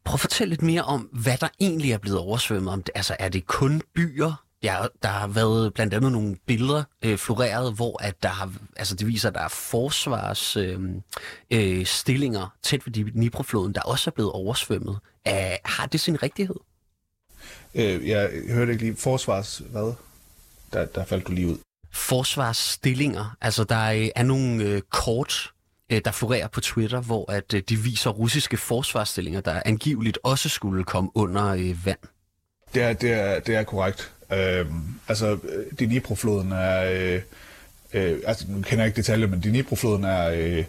Prøv 0.03 0.13
at 0.13 0.19
fortælle 0.19 0.49
lidt 0.49 0.61
mere 0.61 0.81
om, 0.81 1.01
hvad 1.01 1.37
der 1.37 1.47
egentlig 1.59 1.91
er 1.91 1.97
blevet 1.97 2.19
oversvømmet. 2.19 2.73
Om 2.73 2.83
altså, 2.95 3.15
er 3.19 3.29
det 3.29 3.47
kun 3.47 3.81
byer? 3.95 4.43
Ja, 4.63 4.77
der 5.03 5.09
har 5.09 5.27
været 5.27 5.73
blandt 5.73 5.93
andet 5.93 6.11
nogle 6.11 6.37
billeder 6.45 6.83
øh, 7.01 7.17
floreret, 7.17 7.73
hvor 7.73 8.03
at 8.03 8.23
der 8.23 8.29
har, 8.29 8.51
altså 8.75 8.95
det 8.95 9.07
viser, 9.07 9.29
at 9.29 9.35
der 9.35 9.41
er 9.41 9.47
forsvarsstillinger 9.47 12.41
øh, 12.41 12.45
øh, 12.45 12.51
tæt 12.63 12.85
ved 12.85 12.93
Dnipro-floden, 12.93 13.73
der 13.73 13.81
også 13.81 14.09
er 14.09 14.11
blevet 14.11 14.31
oversvømmet. 14.31 14.99
Æh, 15.27 15.57
har 15.65 15.85
det 15.85 15.99
sin 15.99 16.23
rigtighed? 16.23 16.55
Øh, 17.75 18.07
jeg 18.07 18.29
hørte 18.49 18.71
ikke 18.71 18.83
lige 18.83 18.95
forsvars... 18.95 19.61
Hvad? 19.71 19.93
Der, 20.73 20.85
der 20.85 21.05
faldt 21.05 21.27
du 21.27 21.31
lige 21.31 21.47
ud. 21.47 21.57
Forsvarsstillinger. 21.91 23.35
Altså, 23.41 23.63
der 23.63 24.09
er 24.15 24.23
nogle 24.23 24.63
øh, 24.63 24.81
kort, 24.81 25.51
øh, 25.89 26.01
der 26.05 26.11
florerer 26.11 26.47
på 26.47 26.61
Twitter, 26.61 27.01
hvor 27.01 27.31
at 27.31 27.53
øh, 27.53 27.61
de 27.69 27.75
viser 27.75 28.09
russiske 28.09 28.57
forsvarsstillinger, 28.57 29.41
der 29.41 29.61
angiveligt 29.65 30.19
også 30.23 30.49
skulle 30.49 30.83
komme 30.83 31.09
under 31.15 31.47
øh, 31.47 31.85
vand. 31.85 31.99
Det 32.73 32.83
er, 32.83 32.93
det 32.93 33.11
er, 33.13 33.39
det 33.39 33.55
er 33.55 33.63
korrekt. 33.63 34.11
Øh, 34.33 34.65
altså, 35.07 35.37
Dnipro-floden 35.79 36.51
er... 36.51 36.83
Øh, 36.83 37.21
øh, 37.93 38.19
altså, 38.25 38.45
nu 38.47 38.61
kender 38.61 38.83
jeg 38.83 38.87
ikke 38.87 38.97
detaljer, 38.97 39.27
men 39.27 39.39
Dnipro-floden 39.39 40.03
er... 40.03 40.29
Øh, 40.29 40.65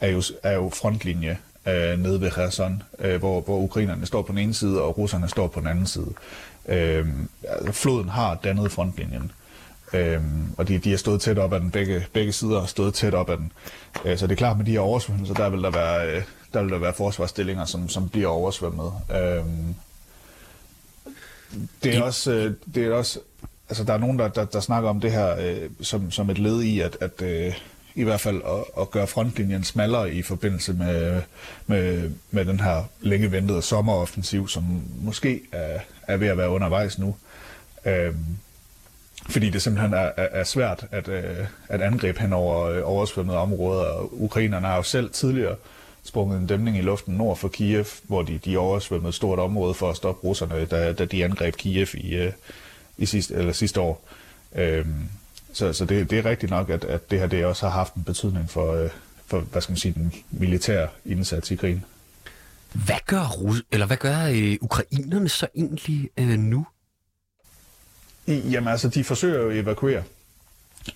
er 0.00 0.08
jo, 0.08 0.22
er 0.42 0.52
jo 0.52 0.70
frontlinje 0.74 1.38
øh, 1.70 1.98
nede 1.98 2.20
ved 2.20 2.30
Kherson, 2.30 2.82
øh, 2.98 3.18
hvor, 3.18 3.40
hvor 3.40 3.58
ukrainerne 3.58 4.06
står 4.06 4.22
på 4.22 4.32
den 4.32 4.38
ene 4.38 4.54
side, 4.54 4.82
og 4.82 4.98
russerne 4.98 5.28
står 5.28 5.46
på 5.46 5.60
den 5.60 5.68
anden 5.68 5.86
side. 5.86 6.12
Øh, 6.68 7.06
altså, 7.48 7.72
floden 7.72 8.08
har 8.08 8.34
dannet 8.34 8.72
frontlinjen. 8.72 9.32
Øhm, 9.92 10.54
og 10.56 10.68
de, 10.68 10.78
de 10.78 10.92
er 10.92 10.96
stået 10.96 11.20
tæt 11.20 11.38
op 11.38 11.52
af 11.52 11.60
den, 11.60 11.70
begge, 11.70 12.06
begge 12.12 12.32
sider 12.32 12.60
har 12.60 12.66
stået 12.66 12.94
tæt 12.94 13.14
op 13.14 13.30
af 13.30 13.36
den. 13.36 13.52
Øh, 14.04 14.18
så 14.18 14.26
det 14.26 14.32
er 14.32 14.36
klart, 14.36 14.56
med 14.56 14.66
de 14.66 14.70
her 14.70 14.80
oversvømmelser, 14.80 15.34
der 15.34 15.48
vil 15.48 15.62
der 15.62 15.70
være, 15.70 16.16
øh, 16.16 16.22
der 16.52 16.62
vil 16.62 16.72
der 16.72 16.78
være 16.78 16.92
forsvarsstillinger, 16.94 17.64
som, 17.64 17.88
som 17.88 18.08
bliver 18.08 18.28
oversvømmet. 18.28 18.92
Øhm, 19.10 19.74
det 21.84 21.96
er 21.96 22.02
også, 22.02 22.32
øh, 22.32 22.54
det 22.74 22.86
er 22.86 22.94
også 22.94 23.18
altså 23.70 23.84
der 23.84 23.92
er 23.92 23.98
nogen, 23.98 24.18
der, 24.18 24.28
der, 24.28 24.44
der 24.44 24.60
snakker 24.60 24.90
om 24.90 25.00
det 25.00 25.12
her 25.12 25.36
øh, 25.40 25.70
som, 25.80 26.10
som 26.10 26.30
et 26.30 26.38
led 26.38 26.62
i, 26.62 26.80
at, 26.80 26.96
at 27.00 27.22
øh, 27.22 27.54
i 28.00 28.04
hvert 28.04 28.20
fald 28.20 28.42
at, 28.46 28.82
at 28.82 28.90
gøre 28.90 29.06
frontlinjen 29.06 29.64
smallere 29.64 30.14
i 30.14 30.22
forbindelse 30.22 30.72
med, 30.72 31.22
med, 31.66 32.10
med 32.30 32.44
den 32.44 32.60
her 32.60 32.84
længe 33.00 33.32
ventede 33.32 33.62
sommeroffensiv, 33.62 34.48
som 34.48 34.82
måske 35.02 35.40
er, 35.52 35.78
er 36.08 36.16
ved 36.16 36.28
at 36.28 36.38
være 36.38 36.50
undervejs 36.50 36.98
nu. 36.98 37.16
Øhm, 37.86 38.24
fordi 39.28 39.50
det 39.50 39.62
simpelthen 39.62 39.94
er, 39.94 40.10
er, 40.16 40.28
er 40.32 40.44
svært 40.44 40.86
at, 40.90 41.08
øh, 41.08 41.46
at 41.68 41.80
angribe 41.80 42.20
hen 42.20 42.32
over 42.32 42.64
øh, 42.64 42.80
oversvømmede 42.84 43.38
områder. 43.38 43.84
Og 43.84 44.22
ukrainerne 44.22 44.66
har 44.66 44.76
jo 44.76 44.82
selv 44.82 45.10
tidligere 45.10 45.56
sprunget 46.02 46.38
en 46.38 46.46
dæmning 46.46 46.78
i 46.78 46.80
luften 46.80 47.14
nord 47.14 47.36
for 47.36 47.48
Kiev, 47.48 47.84
hvor 48.02 48.22
de, 48.22 48.38
de 48.44 48.58
oversvømmede 48.58 49.08
et 49.08 49.14
stort 49.14 49.38
område 49.38 49.74
for 49.74 49.90
at 49.90 49.96
stoppe 49.96 50.28
russerne, 50.28 50.64
da, 50.64 50.92
da 50.92 51.04
de 51.04 51.24
angreb 51.24 51.56
Kiev 51.56 51.86
i, 51.94 52.14
øh, 52.14 52.32
i 52.98 53.06
sidste, 53.06 53.34
eller 53.34 53.52
sidste 53.52 53.80
år. 53.80 54.08
Øhm, 54.54 55.08
så 55.52 55.72
så 55.72 55.84
det, 55.84 56.10
det 56.10 56.18
er 56.18 56.24
rigtigt 56.24 56.50
nok, 56.50 56.70
at, 56.70 56.84
at 56.84 57.10
det 57.10 57.18
her 57.18 57.26
det 57.26 57.44
også 57.44 57.66
har 57.66 57.72
haft 57.72 57.94
en 57.94 58.04
betydning 58.04 58.50
for, 58.50 58.74
øh, 58.74 58.90
for 59.26 59.40
hvad 59.40 59.62
skal 59.62 59.72
man 59.72 59.78
sige, 59.78 59.94
den 59.94 60.12
militære 60.30 60.88
indsats 61.04 61.50
i 61.50 61.56
krigen. 61.56 61.84
Hvad 62.72 62.96
gør, 63.06 63.24
Rus- 63.24 63.62
eller 63.72 63.86
hvad 63.86 63.96
gør 63.96 64.24
øh, 64.32 64.56
ukrainerne 64.60 65.28
så 65.28 65.46
egentlig 65.56 66.10
øh, 66.16 66.38
nu? 66.38 66.66
Jamen 68.26 68.68
altså, 68.68 68.88
de 68.88 69.04
forsøger 69.04 69.42
jo 69.42 69.50
at 69.50 69.56
evakuere. 69.56 70.02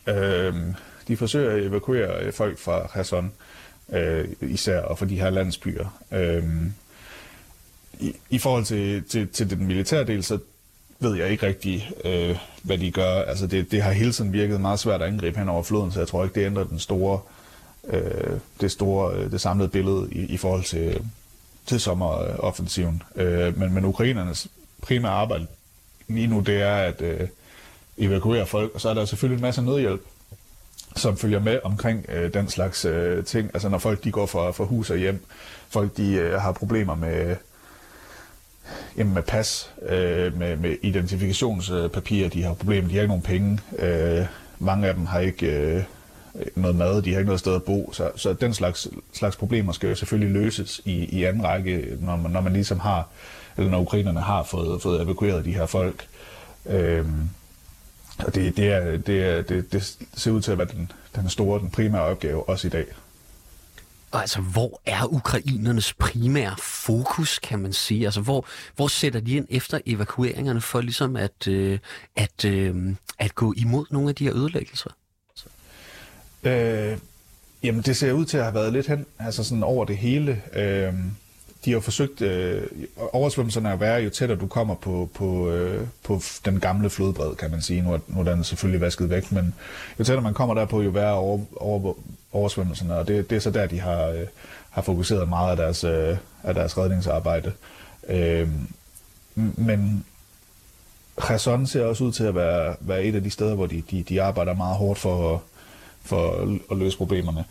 Øhm, 0.07 0.75
de 1.09 1.17
forsøger 1.17 1.51
at 1.51 1.63
evakuere 1.63 2.25
øh, 2.25 2.33
folk 2.33 2.59
fra 2.59 2.87
Kherson, 2.87 3.33
øh, 3.93 4.29
især 4.41 4.81
og 4.81 4.99
fra 4.99 5.07
de 5.07 5.21
her 5.21 5.31
landsbyer. 5.31 6.03
Øhm, 6.13 6.73
i, 8.01 8.17
I 8.31 8.39
forhold 8.39 8.65
til, 8.65 9.05
til, 9.05 9.29
til 9.29 9.51
den 9.51 9.67
militære 9.67 10.05
del, 10.05 10.25
så 10.25 10.39
ved 11.01 11.17
jeg 11.17 11.31
ikke 11.31 11.47
rigtig, 11.47 11.91
øh, 12.05 12.37
hvad 12.63 12.79
de 12.79 12.91
gør. 12.91 13.23
Altså 13.23 13.47
det, 13.47 13.71
det 13.71 13.83
har 13.83 13.93
hele 13.93 14.13
tiden 14.13 14.33
virket 14.33 14.61
meget 14.61 14.79
svært 14.79 15.03
at 15.03 15.09
angribe 15.09 15.39
hen 15.39 15.49
over 15.49 15.63
floden, 15.63 15.93
så 15.93 16.01
jeg 16.01 16.09
tror 16.09 16.25
ikke, 16.25 16.41
det 16.41 16.47
ændrer 16.47 16.65
den 16.65 16.79
store, 16.79 17.21
øh, 17.89 18.39
det 18.61 18.71
store, 18.71 19.15
øh, 19.17 19.31
det 19.31 19.41
samlede 19.41 19.69
billede 19.69 20.09
i, 20.13 20.21
i 20.21 20.37
forhold 20.37 20.65
til, 20.65 21.05
til 21.67 21.81
sommeroffensiven. 21.81 23.03
Øh, 23.17 23.59
men, 23.59 23.75
men 23.75 23.85
ukrainernes 23.85 24.49
primære 24.83 25.13
arbejde 25.13 25.47
lige 26.09 26.27
nu, 26.27 26.41
det 26.41 26.63
er 26.63 26.75
at 26.77 27.03
øh, 27.03 27.29
evakuere 27.99 28.47
folk, 28.47 28.75
og 28.75 28.81
så 28.81 28.89
er 28.89 28.95
der 28.95 29.05
selvfølgelig 29.05 29.37
en 29.37 29.43
masse 29.43 29.63
nødhjælp, 29.63 30.03
som 30.97 31.17
følger 31.17 31.41
med 31.41 31.61
omkring 31.65 32.07
øh, 32.09 32.35
den 32.35 32.49
slags 32.49 32.85
øh, 32.85 33.25
ting. 33.25 33.51
Altså 33.55 33.69
når 33.69 33.79
folk 33.79 34.05
de 34.05 34.11
går 34.11 34.27
fra, 34.27 34.51
fra 34.51 34.65
hus 34.65 34.91
og 34.91 34.97
hjem, 34.97 35.25
folk 35.69 35.97
de 35.97 36.13
øh, 36.13 36.41
har 36.41 36.53
problemer 36.53 36.95
med 36.95 37.37
jamen 38.97 39.15
med 39.15 39.23
pas, 39.23 39.71
øh, 39.89 40.39
med, 40.39 40.57
med 40.57 40.77
identifikationspapirer, 40.83 42.29
de 42.29 42.43
har 42.43 42.55
problemer, 42.55 42.89
de 42.89 42.95
har 42.95 43.03
ikke 43.03 43.09
nogen 43.09 43.23
penge. 43.23 43.61
Øh, 43.79 44.27
mange 44.59 44.89
af 44.89 44.95
dem 44.95 45.07
har 45.07 45.21
ikke 45.21 45.47
øh, 45.47 45.83
noget 46.55 46.77
mad, 46.77 47.03
de 47.03 47.13
har 47.13 47.19
ikke 47.19 47.29
noget 47.29 47.41
sted 47.41 47.55
at 47.55 47.63
bo, 47.63 47.91
så, 47.93 48.11
så 48.17 48.33
den 48.33 48.55
slags, 48.55 48.89
slags 49.13 49.37
problemer 49.37 49.73
skal 49.73 49.89
jo 49.89 49.95
selvfølgelig 49.95 50.43
løses 50.43 50.81
i, 50.85 51.05
i 51.05 51.25
anden 51.25 51.45
række, 51.45 51.97
når 52.01 52.17
man, 52.17 52.31
når 52.31 52.41
man 52.41 52.53
ligesom 52.53 52.81
har, 52.81 53.09
eller 53.57 53.71
når 53.71 53.81
ukrainerne 53.81 54.21
har 54.21 54.43
fået, 54.43 54.83
fået 54.83 55.03
evakueret 55.03 55.45
de 55.45 55.55
her 55.55 55.67
folk. 55.67 56.07
Øh, 56.67 57.07
og 58.19 58.35
det, 58.35 58.57
det, 58.57 58.73
er, 58.73 58.97
det, 58.97 59.25
er, 59.25 59.43
det, 59.43 59.73
det 59.73 59.99
ser 60.15 60.31
ud 60.31 60.41
til 60.41 60.53
at 60.53 60.59
være 60.59 60.69
den, 60.73 60.93
den 61.17 61.29
store, 61.29 61.61
den 61.61 61.71
primære 61.71 62.03
opgave 62.03 62.49
også 62.49 62.67
i 62.67 62.71
dag. 62.71 62.85
Og 64.15 64.21
altså, 64.21 64.41
hvor 64.41 64.81
er 64.87 65.13
ukrainernes 65.13 65.95
primære 65.95 66.55
fokus, 66.59 67.39
kan 67.39 67.59
man 67.59 67.73
sige? 67.73 68.05
Altså, 68.05 68.21
hvor, 68.21 68.47
hvor 68.77 68.89
sætter 68.89 69.21
de 69.21 69.37
ind 69.37 69.47
efter 69.51 69.81
evakueringerne 69.87 70.61
for 70.61 70.81
ligesom 70.81 71.17
at, 71.17 71.49
øh, 71.49 71.79
at, 72.17 72.45
øh, 72.45 72.95
at 73.19 73.35
gå 73.35 73.55
imod 73.57 73.87
nogle 73.91 74.09
af 74.09 74.15
de 74.15 74.25
her 74.25 74.35
ødelæggelser? 74.35 74.91
Øh, 76.43 76.99
jamen, 77.63 77.83
det 77.83 77.97
ser 77.97 78.13
ud 78.13 78.25
til 78.25 78.37
at 78.37 78.45
have 78.45 78.55
været 78.55 78.73
lidt 78.73 78.87
hen, 78.87 79.07
altså 79.19 79.45
sådan 79.45 79.63
over 79.63 79.85
det 79.85 79.97
hele. 79.97 80.43
Øh, 80.53 80.95
de 81.65 81.73
har 81.73 81.81
forsøgt, 81.81 82.21
øh, 82.21 82.63
oversvømmelserne 83.13 83.69
er 83.69 83.77
værre, 83.77 84.03
jo 84.03 84.11
tættere 84.11 84.39
du 84.39 84.47
kommer 84.47 84.75
på, 84.75 85.11
på, 85.15 85.51
øh, 85.51 85.87
på 86.05 86.21
den 86.45 86.61
gamle 86.61 86.91
flodbred, 86.91 87.35
kan 87.35 87.51
man 87.51 87.63
sige. 87.63 87.83
Nu 87.83 87.93
er, 87.93 87.99
nu 88.09 88.21
er 88.21 88.25
den 88.25 88.45
selvfølgelig 88.45 88.81
vasket 88.81 89.11
væk, 89.11 89.33
men 89.33 89.55
jo 89.99 90.05
tættere 90.05 90.23
man 90.23 90.35
kommer 90.35 90.55
derpå, 90.55 90.83
jo 90.83 90.91
værre 90.91 91.15
over, 91.15 91.41
over, 91.57 91.95
oversvømmelserne, 92.33 92.95
og 92.95 93.09
det, 93.09 93.31
det 93.31 93.37
er 93.37 93.41
så 93.41 93.51
der, 93.51 93.67
de 93.67 93.81
har, 93.81 94.07
øh, 94.07 94.27
har 94.71 94.83
fokuseret 94.83 95.29
meget 95.29 95.51
af 95.51 95.57
deres, 95.57 95.85
øh, 95.85 96.17
af 96.43 96.55
deres 96.55 96.79
redningsarbejde. 96.79 97.53
Øh, 98.09 98.49
men 99.35 100.05
Kherson 101.19 101.67
ser 101.67 101.85
også 101.85 102.05
ud 102.05 102.13
til 102.13 102.25
at 102.25 102.35
være, 102.35 102.77
være 102.81 103.05
et 103.05 103.15
af 103.15 103.23
de 103.23 103.31
steder, 103.31 103.55
hvor 103.55 103.67
de, 103.67 103.83
de, 103.91 104.03
de 104.03 104.23
arbejder 104.23 104.55
meget 104.55 104.77
hårdt 104.77 104.99
for, 104.99 105.43
for 106.03 106.49
at, 106.71 106.77
løse 106.77 106.97
problemerne. 106.97 107.45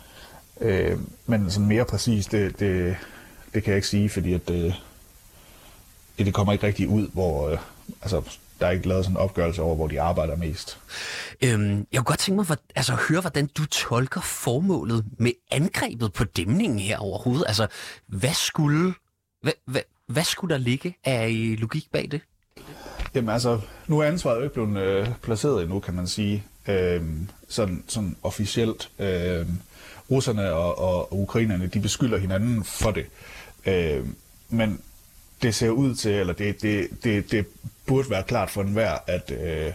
Øh, 0.61 0.97
men 1.25 1.51
sådan 1.51 1.67
mere 1.67 1.85
præcist, 1.85 2.31
det, 2.31 2.59
det, 2.59 2.95
det 3.53 3.63
kan 3.63 3.71
jeg 3.71 3.75
ikke 3.75 3.87
sige, 3.87 4.09
fordi 4.09 4.33
at, 4.33 4.49
øh, 4.49 4.73
det 6.17 6.33
kommer 6.33 6.53
ikke 6.53 6.67
rigtig 6.67 6.87
ud, 6.87 7.07
hvor 7.13 7.49
øh, 7.49 7.57
altså, 8.01 8.21
der 8.59 8.67
er 8.67 8.71
ikke 8.71 8.87
lavet 8.87 9.05
sådan 9.05 9.17
en 9.17 9.21
opgørelse 9.21 9.61
over, 9.61 9.75
hvor 9.75 9.87
de 9.87 10.01
arbejder 10.01 10.35
mest. 10.35 10.79
Øhm, 11.41 11.87
jeg 11.91 11.99
kunne 11.99 12.03
godt 12.03 12.19
tænke 12.19 12.35
mig 12.35 12.45
at 12.51 12.59
altså, 12.75 12.93
høre, 13.09 13.21
hvordan 13.21 13.47
du 13.47 13.65
tolker 13.65 14.21
formålet 14.21 15.05
med 15.17 15.31
angrebet 15.51 16.13
på 16.13 16.23
dæmningen 16.23 16.79
her 16.79 16.97
overhovedet. 16.97 17.43
Altså, 17.47 17.67
hvad 18.07 18.33
skulle, 18.33 18.93
hvad, 19.41 19.53
hvad, 19.65 19.81
hvad 20.07 20.23
skulle 20.23 20.53
der 20.53 20.59
ligge 20.59 20.95
af 21.03 21.55
logik 21.59 21.87
bag 21.91 22.07
det? 22.11 22.21
Jamen 23.15 23.29
altså, 23.29 23.61
nu 23.87 23.99
er 23.99 24.05
ansvaret 24.05 24.37
jo 24.37 24.43
ikke 24.43 24.53
blevet 24.53 24.77
øh, 24.77 25.07
placeret 25.21 25.63
endnu, 25.63 25.79
kan 25.79 25.93
man 25.93 26.07
sige. 26.07 26.43
Øhm, 26.67 27.29
sådan, 27.47 27.83
sådan 27.87 28.15
officielt. 28.23 28.89
Øhm, 28.99 29.57
russerne 30.11 30.53
og, 30.53 30.79
og 30.79 31.19
ukrainerne, 31.19 31.67
de 31.67 31.79
beskylder 31.79 32.17
hinanden 32.17 32.63
for 32.63 32.91
det. 32.91 33.05
Øh, 33.65 34.05
men 34.49 34.79
det 35.41 35.55
ser 35.55 35.69
ud 35.69 35.95
til, 35.95 36.11
eller 36.11 36.33
det, 36.33 36.61
det, 36.61 36.87
det, 37.03 37.31
det 37.31 37.45
burde 37.85 38.09
være 38.09 38.23
klart 38.23 38.49
for 38.49 38.61
enhver, 38.61 38.97
at, 39.07 39.31
øh, 39.31 39.71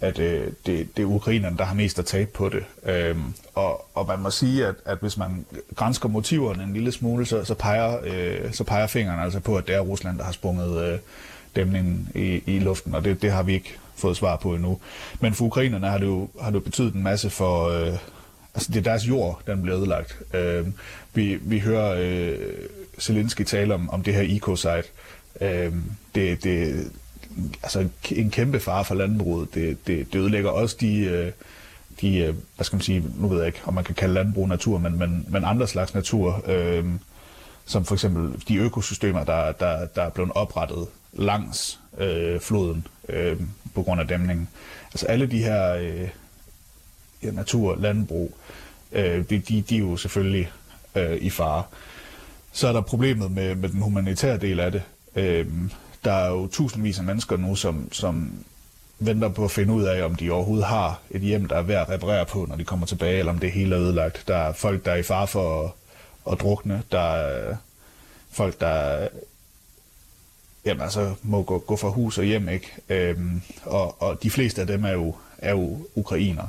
at 0.00 0.18
øh, 0.18 0.46
det, 0.66 0.96
det 0.96 1.02
er 1.02 1.06
ukrainerne, 1.06 1.56
der 1.56 1.64
har 1.64 1.74
mest 1.74 1.98
at 1.98 2.06
tabe 2.06 2.30
på 2.30 2.48
det. 2.48 2.64
Øh, 2.84 3.16
og, 3.54 3.86
og 3.94 4.06
man 4.06 4.18
må 4.18 4.30
sige, 4.30 4.66
at, 4.66 4.74
at 4.84 4.98
hvis 5.00 5.16
man 5.16 5.46
grænsker 5.74 6.08
motiverne 6.08 6.62
en 6.62 6.72
lille 6.72 6.92
smule, 6.92 7.26
så, 7.26 7.44
så, 7.44 7.54
peger, 7.54 7.98
øh, 8.04 8.52
så 8.52 8.64
peger 8.64 8.86
fingrene 8.86 9.22
altså 9.22 9.40
på, 9.40 9.56
at 9.56 9.66
det 9.66 9.74
er 9.74 9.80
Rusland, 9.80 10.18
der 10.18 10.24
har 10.24 10.32
sprunget 10.32 10.92
øh, 10.92 10.98
dæmningen 11.56 12.08
i, 12.14 12.42
i 12.46 12.58
luften, 12.58 12.94
og 12.94 13.04
det, 13.04 13.22
det 13.22 13.32
har 13.32 13.42
vi 13.42 13.52
ikke 13.52 13.78
fået 13.96 14.16
svar 14.16 14.36
på 14.36 14.54
endnu. 14.54 14.78
Men 15.20 15.34
for 15.34 15.44
ukrainerne 15.44 15.88
har 15.88 15.98
det 15.98 16.06
jo, 16.06 16.28
har 16.40 16.50
det 16.50 16.54
jo 16.54 16.60
betydet 16.60 16.94
en 16.94 17.02
masse 17.02 17.30
for... 17.30 17.68
Øh, 17.68 17.98
altså 18.58 18.72
det 18.72 18.78
er 18.78 18.90
deres 18.90 19.08
jord, 19.08 19.42
den 19.46 19.62
bliver 19.62 19.78
ødelagt. 19.78 20.18
Øh, 20.34 20.66
vi, 21.14 21.34
vi 21.34 21.58
hører 21.58 21.96
øh, 21.98 22.38
Zelensky 23.00 23.42
tale 23.42 23.74
om, 23.74 23.90
om 23.90 24.02
det 24.02 24.14
her 24.14 24.36
eco-site. 24.36 24.84
Øh, 25.40 25.72
det, 26.14 26.44
det, 26.44 26.90
altså 27.62 27.88
en 28.10 28.30
kæmpe 28.30 28.60
fare 28.60 28.84
for 28.84 28.94
landbruget. 28.94 29.54
Det, 29.54 29.86
det, 29.86 30.12
det 30.12 30.18
ødelægger 30.18 30.50
også 30.50 30.76
de, 30.80 30.98
øh, 30.98 31.32
de, 32.00 32.18
øh, 32.18 32.34
hvad 32.56 32.64
skal 32.64 32.76
man 32.76 32.82
sige, 32.82 33.04
nu 33.16 33.28
ved 33.28 33.38
jeg 33.38 33.46
ikke, 33.46 33.60
om 33.64 33.74
man 33.74 33.84
kan 33.84 33.94
kalde 33.94 34.14
landbrug 34.14 34.48
natur, 34.48 34.78
men, 34.78 34.98
men, 34.98 35.26
men 35.28 35.44
andre 35.44 35.68
slags 35.68 35.94
natur, 35.94 36.44
øh, 36.46 36.84
som 37.64 37.84
for 37.84 37.94
eksempel 37.94 38.42
de 38.48 38.56
økosystemer, 38.56 39.24
der, 39.24 39.52
der, 39.52 39.86
der 39.86 40.02
er 40.02 40.10
blevet 40.10 40.32
oprettet 40.34 40.86
langs 41.12 41.80
øh, 41.98 42.40
floden 42.40 42.86
øh, 43.08 43.36
på 43.74 43.82
grund 43.82 44.00
af 44.00 44.08
dæmningen. 44.08 44.48
Altså 44.92 45.06
alle 45.06 45.26
de 45.26 45.42
her 45.42 45.74
øh, 45.74 46.08
ja, 47.22 47.30
natur, 47.30 47.76
landbrug, 47.76 48.34
øh, 48.92 49.24
de, 49.30 49.38
de, 49.38 49.62
de 49.62 49.74
er 49.74 49.80
jo 49.80 49.96
selvfølgelig 49.96 50.50
øh, 50.94 51.16
i 51.16 51.30
fare. 51.30 51.62
Så 52.52 52.68
er 52.68 52.72
der 52.72 52.80
problemet 52.80 53.30
med, 53.30 53.54
med 53.54 53.68
den 53.68 53.82
humanitære 53.82 54.36
del 54.36 54.60
af 54.60 54.72
det. 54.72 54.82
Øh, 55.16 55.46
der 56.04 56.12
er 56.12 56.28
jo 56.28 56.46
tusindvis 56.46 56.98
af 56.98 57.04
mennesker 57.04 57.36
nu, 57.36 57.54
som, 57.54 57.92
som 57.92 58.32
venter 58.98 59.28
på 59.28 59.44
at 59.44 59.50
finde 59.50 59.74
ud 59.74 59.84
af, 59.84 60.04
om 60.04 60.14
de 60.14 60.30
overhovedet 60.30 60.66
har 60.66 61.00
et 61.10 61.20
hjem, 61.20 61.48
der 61.48 61.56
er 61.56 61.62
værd 61.62 61.80
at 61.80 61.88
reparere 61.88 62.26
på, 62.26 62.46
når 62.48 62.56
de 62.56 62.64
kommer 62.64 62.86
tilbage, 62.86 63.18
eller 63.18 63.32
om 63.32 63.38
det 63.38 63.52
hele 63.52 63.74
er 63.74 63.80
ødelagt. 63.80 64.24
Der 64.28 64.36
er 64.36 64.52
folk, 64.52 64.84
der 64.84 64.92
er 64.92 64.96
i 64.96 65.02
fare 65.02 65.26
for 65.26 65.64
at, 65.64 65.70
at 66.32 66.40
drukne. 66.40 66.82
Der 66.92 67.00
er 67.00 67.56
folk, 68.30 68.60
der 68.60 69.08
jamen, 70.64 70.82
altså, 70.82 71.14
må 71.22 71.42
gå, 71.42 71.58
gå 71.58 71.76
fra 71.76 71.88
hus 71.88 72.18
og 72.18 72.24
hjem. 72.24 72.48
Ikke? 72.48 72.72
Øhm, 72.88 73.42
og, 73.64 74.02
og 74.02 74.22
de 74.22 74.30
fleste 74.30 74.60
af 74.60 74.66
dem 74.66 74.84
er 74.84 74.92
jo, 74.92 75.14
er 75.38 75.50
jo 75.50 75.86
ukrainer. 75.94 76.46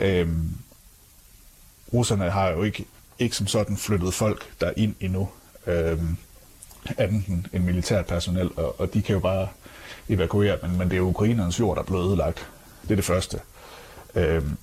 Øhm, 0.00 0.50
russerne 1.92 2.30
har 2.30 2.48
jo 2.48 2.62
ikke 2.62 2.84
ikke 3.18 3.36
som 3.36 3.46
sådan 3.46 3.76
flyttet 3.76 4.14
folk 4.14 4.60
der 4.60 4.72
ind 4.76 4.94
endnu, 5.00 5.28
øhm, 5.66 6.16
andet 6.98 7.44
end, 7.52 7.62
militært 7.64 8.06
personel, 8.06 8.50
og, 8.56 8.80
og 8.80 8.94
de 8.94 9.02
kan 9.02 9.12
jo 9.14 9.20
bare 9.20 9.48
evakuere, 10.08 10.58
men, 10.62 10.78
men 10.78 10.90
det 10.90 10.96
er 10.96 11.00
ukrainernes 11.00 11.60
jord, 11.60 11.76
der 11.76 11.82
er 11.82 11.86
blevet 11.86 12.06
ødelagt. 12.06 12.46
Det 12.82 12.90
er 12.90 12.96
det 12.96 13.04
første. 13.04 13.40
Øhm, 14.14 14.56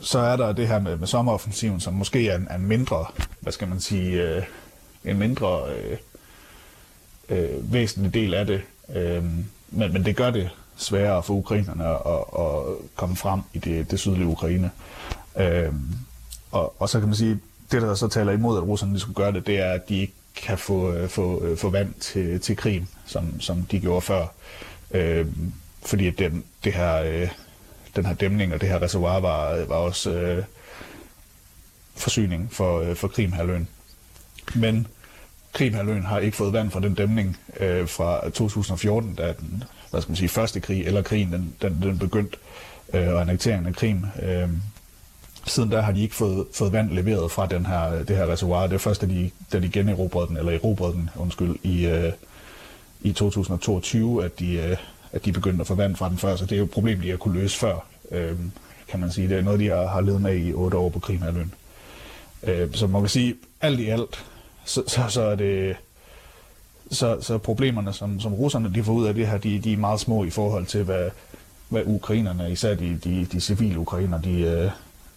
så 0.00 0.18
er 0.18 0.36
der 0.36 0.52
det 0.52 0.68
her 0.68 0.80
med, 0.80 0.96
med 0.96 1.06
sommeroffensiven, 1.06 1.80
som 1.80 1.94
måske 1.94 2.28
er 2.28 2.36
en, 2.36 2.46
er 2.50 2.54
en 2.54 2.66
mindre, 2.66 3.06
hvad 3.40 3.52
skal 3.52 3.68
man 3.68 3.80
sige, 3.80 4.22
øh, 4.22 4.42
en 5.04 5.18
mindre 5.18 5.62
øh, 5.74 5.98
øh, 7.28 7.72
væsentlig 7.72 8.14
del 8.14 8.34
af 8.34 8.46
det. 8.46 8.62
Øh, 8.94 9.24
men, 9.68 9.92
men 9.92 10.04
det 10.04 10.16
gør 10.16 10.30
det 10.30 10.50
sværere 10.78 11.22
for 11.22 11.34
ukrainerne 11.34 11.84
at, 11.84 12.24
at 12.38 12.76
komme 12.96 13.16
frem 13.16 13.40
i 13.52 13.58
det, 13.58 13.90
det 13.90 13.98
sydlige 14.00 14.26
Ukraine. 14.26 14.70
Øh, 15.36 15.72
og, 16.50 16.82
og 16.82 16.88
så 16.88 16.98
kan 16.98 17.08
man 17.08 17.16
sige, 17.16 17.40
det 17.72 17.82
der 17.82 17.94
så 17.94 18.08
taler 18.08 18.32
imod, 18.32 18.56
at 18.56 18.62
russerne 18.62 18.92
ligesom 18.92 19.10
skulle 19.10 19.24
gøre 19.24 19.32
det, 19.32 19.46
det 19.46 19.58
er, 19.58 19.72
at 19.72 19.88
de 19.88 20.00
ikke 20.00 20.14
kan 20.36 20.58
få, 20.58 20.92
øh, 20.92 21.08
få, 21.08 21.44
øh, 21.44 21.58
få 21.58 21.70
vand 21.70 21.94
til, 21.94 22.40
til 22.40 22.56
krigen, 22.56 22.88
som, 23.06 23.40
som 23.40 23.62
de 23.62 23.80
gjorde 23.80 24.00
før. 24.00 24.26
Øh, 24.90 25.26
fordi 25.86 26.10
den, 26.10 26.44
det 26.64 26.72
her, 26.72 27.02
øh, 27.02 27.28
den 27.96 28.06
her 28.06 28.14
dæmning 28.14 28.54
og 28.54 28.60
det 28.60 28.68
her 28.68 28.82
reservoir 28.82 29.20
var, 29.20 29.64
var 29.64 29.76
også 29.76 30.10
øh, 30.10 30.44
forsyning 31.96 32.52
for, 32.52 32.80
øh, 32.80 32.96
for 32.96 33.08
Krimhaløen. 33.08 33.68
Men 34.54 34.86
Krimhaløen 35.52 36.02
har 36.02 36.18
ikke 36.18 36.36
fået 36.36 36.52
vand 36.52 36.70
fra 36.70 36.80
den 36.80 36.94
dæmning 36.94 37.36
øh, 37.60 37.88
fra 37.88 38.30
2014, 38.30 39.14
da 39.14 39.32
den 39.40 39.64
hvad 39.90 40.00
skal 40.00 40.10
man 40.10 40.16
sige, 40.16 40.28
første 40.28 40.60
krig, 40.60 40.86
eller 40.86 41.02
krigen, 41.02 41.32
den, 41.32 41.54
den, 41.62 41.78
den 41.82 41.98
begyndte, 41.98 42.36
øh, 42.94 43.08
og 43.08 43.20
annekteringen 43.20 43.66
af 43.66 43.74
Krim. 43.74 44.04
Øh, 44.22 44.48
siden 45.46 45.70
da 45.70 45.80
har 45.80 45.92
de 45.92 46.02
ikke 46.02 46.14
fået, 46.14 46.46
fået 46.54 46.72
vand 46.72 46.90
leveret 46.90 47.30
fra 47.30 47.46
den 47.46 47.66
her, 47.66 48.04
det 48.04 48.16
her 48.16 48.26
reservoir. 48.26 48.66
Det 48.66 48.74
er 48.74 48.78
først, 48.78 49.00
da 49.00 49.06
de, 49.06 49.30
da 49.52 49.60
de 49.60 49.68
generobrede 49.68 50.28
den, 50.28 50.36
eller 50.36 50.52
erobrede 50.52 50.92
den, 50.92 51.10
undskyld, 51.16 51.56
i, 51.62 51.86
øh, 51.86 52.12
i 53.00 53.12
2022, 53.12 54.24
at 54.24 54.38
de, 54.38 54.52
øh, 54.52 54.76
at 55.12 55.24
de 55.24 55.32
begyndte 55.32 55.60
at 55.60 55.66
få 55.66 55.74
vand 55.74 55.96
fra 55.96 56.08
den 56.08 56.18
før. 56.18 56.36
Så 56.36 56.44
det 56.44 56.52
er 56.52 56.58
jo 56.58 56.64
et 56.64 56.70
problem, 56.70 57.00
de 57.00 57.10
har 57.10 57.16
kunne 57.16 57.40
løse 57.40 57.58
før, 57.58 57.86
øh, 58.10 58.36
kan 58.88 59.00
man 59.00 59.12
sige. 59.12 59.28
Det 59.28 59.38
er 59.38 59.42
noget, 59.42 59.60
de 59.60 59.68
har, 59.68 59.86
har 59.86 60.00
levet 60.00 60.22
med 60.22 60.36
i 60.36 60.52
otte 60.52 60.76
år 60.76 60.88
på 60.88 60.98
Krimhalvøen. 60.98 61.54
Øh, 62.42 62.74
så 62.74 62.86
man 62.86 63.02
kan 63.02 63.08
sige, 63.08 63.34
alt 63.60 63.80
i 63.80 63.88
alt, 63.88 64.24
så, 64.64 64.82
så, 64.86 65.04
så 65.08 65.22
er 65.22 65.34
det... 65.34 65.76
Så, 66.90 67.20
så 67.20 67.38
problemerne, 67.38 67.92
som, 67.92 68.20
som 68.20 68.34
russerne 68.34 68.74
de 68.74 68.84
får 68.84 68.92
ud 68.92 69.06
af 69.06 69.14
det 69.14 69.26
her, 69.26 69.38
de, 69.38 69.58
de 69.58 69.72
er 69.72 69.76
meget 69.76 70.00
små 70.00 70.24
i 70.24 70.30
forhold 70.30 70.66
til, 70.66 70.82
hvad, 70.82 71.10
hvad 71.68 71.82
ukrainerne, 71.86 72.52
især 72.52 72.74
de, 72.74 72.98
de, 73.04 73.24
de 73.24 73.40
civile 73.40 73.78
ukrainer, 73.78 74.20
de, 74.20 74.40
øh, 74.40 74.70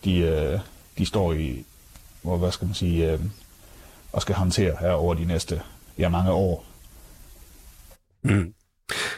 de, 0.06 0.18
øh, 0.18 0.60
de 0.98 1.06
står 1.06 1.34
i, 1.34 1.66
hvor, 2.22 2.38
hvad 2.38 2.52
skal 2.52 2.66
man 2.66 2.76
sige, 2.76 3.12
øh, 3.12 3.20
og 4.12 4.22
skal 4.22 4.36
håndtere 4.36 4.78
her 4.80 4.92
over 4.92 5.14
de 5.14 5.26
næste 5.26 5.62
ja, 5.98 6.10
mange 6.10 6.32
år. 6.32 6.66
Mm. 8.24 8.54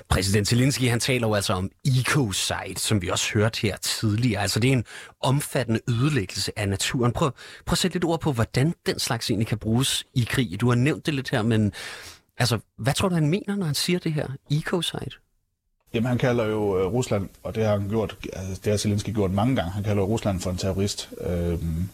Præsident 0.10 0.48
Zelensky, 0.48 0.90
han 0.90 1.00
taler 1.00 1.28
jo 1.28 1.34
altså 1.34 1.54
om 1.54 1.70
ecocide, 1.86 2.78
som 2.78 3.02
vi 3.02 3.10
også 3.10 3.34
hørte 3.34 3.62
her 3.62 3.78
tidligere. 3.78 4.42
Altså 4.42 4.60
det 4.60 4.68
er 4.68 4.74
en 4.74 4.86
omfattende 5.22 5.80
ødelæggelse 5.90 6.52
af 6.60 6.70
naturen. 6.70 7.12
Prøv, 7.12 7.32
prøv 7.66 7.74
at 7.74 7.78
sætte 7.78 7.96
lidt 7.96 8.04
ord 8.04 8.20
på, 8.20 8.32
hvordan 8.32 8.74
den 8.86 9.00
slags 9.00 9.30
egentlig 9.30 9.48
kan 9.48 9.58
bruges 9.58 10.06
i 10.14 10.28
krig. 10.30 10.62
Du 10.62 10.68
har 10.68 10.76
nævnt 10.76 11.06
det 11.06 11.14
lidt 11.14 11.30
her, 11.30 11.42
men 11.42 11.74
altså, 12.38 12.60
hvad 12.78 12.94
tror 12.94 13.10
du, 13.10 13.16
han 13.16 13.30
mener, 13.30 13.56
når 13.56 13.66
han 13.66 13.76
siger 13.76 14.00
det 14.00 14.14
her? 14.14 14.28
Ecocide? 14.52 15.12
Jamen, 15.94 16.08
han 16.08 16.18
kalder 16.18 16.46
jo 16.46 16.80
øh, 16.80 16.86
Rusland, 16.86 17.30
og 17.44 17.56
det 17.56 17.66
har 17.66 17.72
han 17.80 17.90
gjort, 17.90 18.18
altså, 18.34 18.62
det 18.64 18.72
har 18.72 18.78
Zelensky 18.78 19.14
gjort 19.14 19.32
mange 19.32 19.56
gange, 19.56 19.72
han 19.72 19.84
kalder 19.84 20.02
jo 20.02 20.08
Rusland 20.08 20.40
for 20.40 20.52
en 20.52 20.58
terrorist. 20.58 21.10
Øhm, 21.22 21.90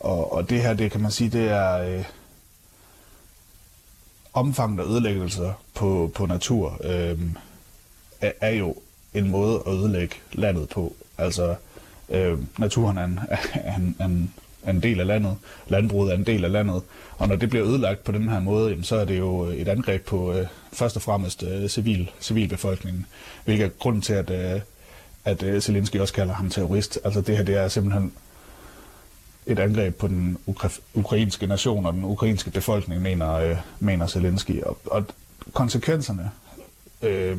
og, 0.00 0.32
og 0.32 0.50
det 0.50 0.62
her, 0.62 0.74
det 0.74 0.90
kan 0.90 1.00
man 1.00 1.10
sige, 1.10 1.30
det 1.30 1.48
er 1.48 1.78
øh, 1.78 2.04
omfanget 4.32 4.84
af 4.84 4.88
ødelæggelser 4.88 5.52
på, 5.74 6.10
på 6.14 6.26
natur, 6.26 6.80
øh, 6.84 7.20
er, 8.20 8.32
er 8.40 8.50
jo 8.50 8.76
en 9.14 9.30
måde 9.30 9.62
at 9.66 9.72
ødelægge 9.72 10.16
landet 10.32 10.68
på. 10.68 10.94
Altså, 11.18 11.54
øh, 12.08 12.38
naturen 12.58 12.98
er 12.98 13.04
en, 13.04 13.20
er 13.54 13.76
en, 13.76 13.96
en, 14.00 14.34
en 14.66 14.82
del 14.82 15.00
af 15.00 15.06
landet, 15.06 15.36
landbruget 15.68 16.12
er 16.12 16.16
en 16.16 16.26
del 16.26 16.44
af 16.44 16.52
landet, 16.52 16.82
og 17.18 17.28
når 17.28 17.36
det 17.36 17.50
bliver 17.50 17.66
ødelagt 17.66 18.04
på 18.04 18.12
den 18.12 18.28
her 18.28 18.40
måde, 18.40 18.70
jamen, 18.70 18.84
så 18.84 18.96
er 18.96 19.04
det 19.04 19.18
jo 19.18 19.50
øh, 19.50 19.56
et 19.56 19.68
angreb 19.68 20.04
på 20.04 20.32
øh, 20.32 20.46
først 20.72 20.96
og 20.96 21.02
fremmest 21.02 21.42
øh, 21.42 21.68
civil, 21.68 22.10
civilbefolkningen, 22.20 23.06
hvilket 23.44 23.64
er 23.64 23.68
grunden 23.68 24.02
til, 24.02 24.12
at, 24.12 24.30
øh, 24.30 24.60
at 25.24 25.42
øh, 25.42 25.60
Zelensky 25.60 25.96
også 25.96 26.14
kalder 26.14 26.34
ham 26.34 26.50
terrorist. 26.50 26.98
Altså 27.04 27.20
det 27.20 27.36
her, 27.36 27.44
det 27.44 27.56
er 27.56 27.68
simpelthen 27.68 28.12
et 29.46 29.58
angreb 29.58 29.94
på 29.94 30.08
den 30.08 30.38
ukra- 30.48 30.80
ukrainske 30.94 31.46
nation 31.46 31.86
og 31.86 31.92
den 31.92 32.04
ukrainske 32.04 32.50
befolkning, 32.50 33.02
mener, 33.02 33.32
øh, 33.32 33.56
mener 33.80 34.06
Zelensky. 34.06 34.62
Og, 34.62 34.78
og 34.84 35.04
konsekvenserne 35.52 36.30
øh, 37.02 37.38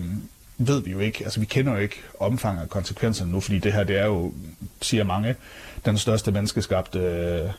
ved 0.60 0.82
vi 0.82 0.92
jo 0.92 1.00
ikke. 1.00 1.24
Altså 1.24 1.40
vi 1.40 1.46
kender 1.46 1.74
jo 1.74 1.80
ikke 1.80 1.96
omfanget 2.20 2.62
af 2.62 2.70
konsekvenserne 2.70 3.32
nu, 3.32 3.40
fordi 3.40 3.60
det 3.60 3.74
her, 3.74 3.84
det 3.84 3.98
er 3.98 4.06
jo, 4.06 4.34
siger 4.82 5.04
mange, 5.04 5.36
den 5.86 5.98
største 5.98 6.32
menneskeskabte 6.32 7.00
øh, 7.00 7.50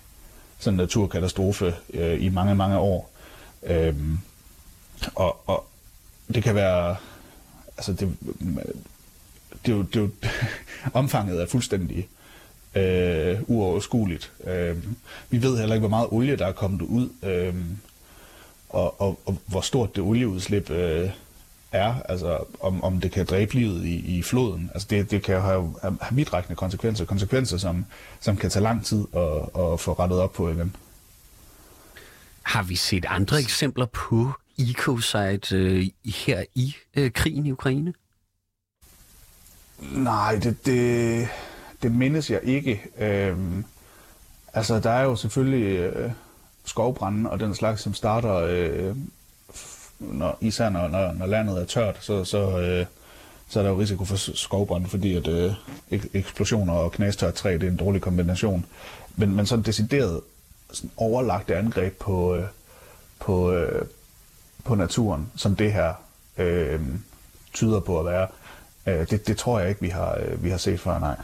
sådan 0.58 0.76
naturkatastrofe 0.76 1.74
øh, 1.94 2.24
i 2.24 2.28
mange, 2.28 2.54
mange 2.54 2.78
år. 2.78 3.10
Øhm, 3.62 4.18
og, 5.14 5.48
og 5.48 5.66
det 6.34 6.42
kan 6.42 6.54
være, 6.54 6.96
altså 7.76 7.92
det, 7.92 8.16
det 9.66 9.72
er 9.72 9.76
jo, 9.76 9.82
det 9.82 9.96
er 9.96 10.00
jo 10.00 10.10
omfanget 11.00 11.42
er 11.42 11.46
fuldstændig 11.46 12.08
øh, 12.74 13.38
uoverskueligt. 13.46 14.32
Øh, 14.44 14.76
vi 15.30 15.42
ved 15.42 15.58
heller 15.58 15.74
ikke, 15.74 15.88
hvor 15.88 15.96
meget 15.96 16.08
olie, 16.10 16.36
der 16.36 16.46
er 16.46 16.52
kommet 16.52 16.82
ud, 16.82 17.08
øh, 17.22 17.54
og, 18.68 19.00
og, 19.00 19.20
og 19.26 19.36
hvor 19.46 19.60
stort 19.60 19.96
det 19.96 20.04
olieudslip 20.04 20.70
øh, 20.70 21.10
er, 21.72 21.94
altså 22.08 22.38
om, 22.60 22.84
om 22.84 23.00
det 23.00 23.12
kan 23.12 23.26
dræbe 23.26 23.54
livet 23.54 23.84
i, 23.84 24.18
i 24.18 24.22
floden. 24.22 24.70
Altså 24.74 24.86
det, 24.90 25.10
det 25.10 25.22
kan 25.22 25.34
jo 25.34 25.40
have, 25.40 25.74
have 25.82 25.96
vidtrækkende 26.10 26.56
konsekvenser, 26.56 27.04
konsekvenser, 27.04 27.58
som, 27.58 27.84
som 28.20 28.36
kan 28.36 28.50
tage 28.50 28.62
lang 28.62 28.84
tid 28.84 29.04
at, 29.16 29.62
at 29.72 29.80
få 29.80 29.92
rettet 29.92 30.18
op 30.18 30.32
på 30.32 30.48
igen. 30.50 30.76
Har 32.42 32.62
vi 32.62 32.76
set 32.76 33.04
andre 33.08 33.40
eksempler 33.40 33.86
på 33.86 34.32
ecocide 34.58 35.56
øh, 35.56 35.86
her 36.04 36.44
i 36.54 36.74
øh, 36.94 37.12
krigen 37.12 37.46
i 37.46 37.52
Ukraine? 37.52 37.94
Nej, 39.92 40.38
det, 40.42 40.66
det, 40.66 41.28
det 41.82 41.92
mindes 41.92 42.30
jeg 42.30 42.40
ikke. 42.42 42.82
Øhm, 42.98 43.64
altså, 44.52 44.80
der 44.80 44.90
er 44.90 45.02
jo 45.02 45.16
selvfølgelig 45.16 45.78
øh, 45.78 46.12
skovbrænde 46.64 47.30
og 47.30 47.40
den 47.40 47.54
slags, 47.54 47.82
som 47.82 47.94
starter, 47.94 48.34
øh, 48.34 48.96
når, 50.00 50.38
især 50.40 50.68
når, 50.68 50.88
når, 50.88 51.12
når 51.12 51.26
landet 51.26 51.60
er 51.60 51.64
tørt, 51.64 51.96
så, 52.00 52.24
så, 52.24 52.58
øh, 52.58 52.86
så 53.48 53.58
er 53.58 53.62
der 53.62 53.70
jo 53.70 53.80
risiko 53.80 54.04
for 54.04 54.16
skovbrænde, 54.16 54.88
fordi 54.88 55.16
at 55.16 55.28
øh, 55.28 55.52
eksplosioner 56.14 56.72
og 56.72 56.92
knastørt 56.92 57.34
træ, 57.34 57.52
det 57.52 57.62
er 57.62 57.68
en 57.68 57.76
dårlig 57.76 58.02
kombination. 58.02 58.66
Men, 59.16 59.36
men 59.36 59.46
sådan 59.46 59.62
decideret 59.62 60.20
sådan 60.72 60.90
overlagte 60.96 61.56
angreb 61.56 61.98
på, 61.98 62.36
øh, 62.36 62.44
på, 63.18 63.52
øh, 63.52 63.86
på 64.64 64.74
naturen, 64.74 65.32
som 65.36 65.56
det 65.56 65.72
her 65.72 65.94
øh, 66.38 66.80
tyder 67.52 67.80
på 67.80 68.00
at 68.00 68.06
være, 68.06 68.28
øh, 68.86 69.10
det, 69.10 69.26
det 69.26 69.36
tror 69.36 69.60
jeg 69.60 69.68
ikke, 69.68 69.80
vi 69.80 69.88
har, 69.88 70.18
øh, 70.20 70.44
vi 70.44 70.50
har 70.50 70.58
set 70.58 70.80
før, 70.80 70.98
nej. 70.98 71.16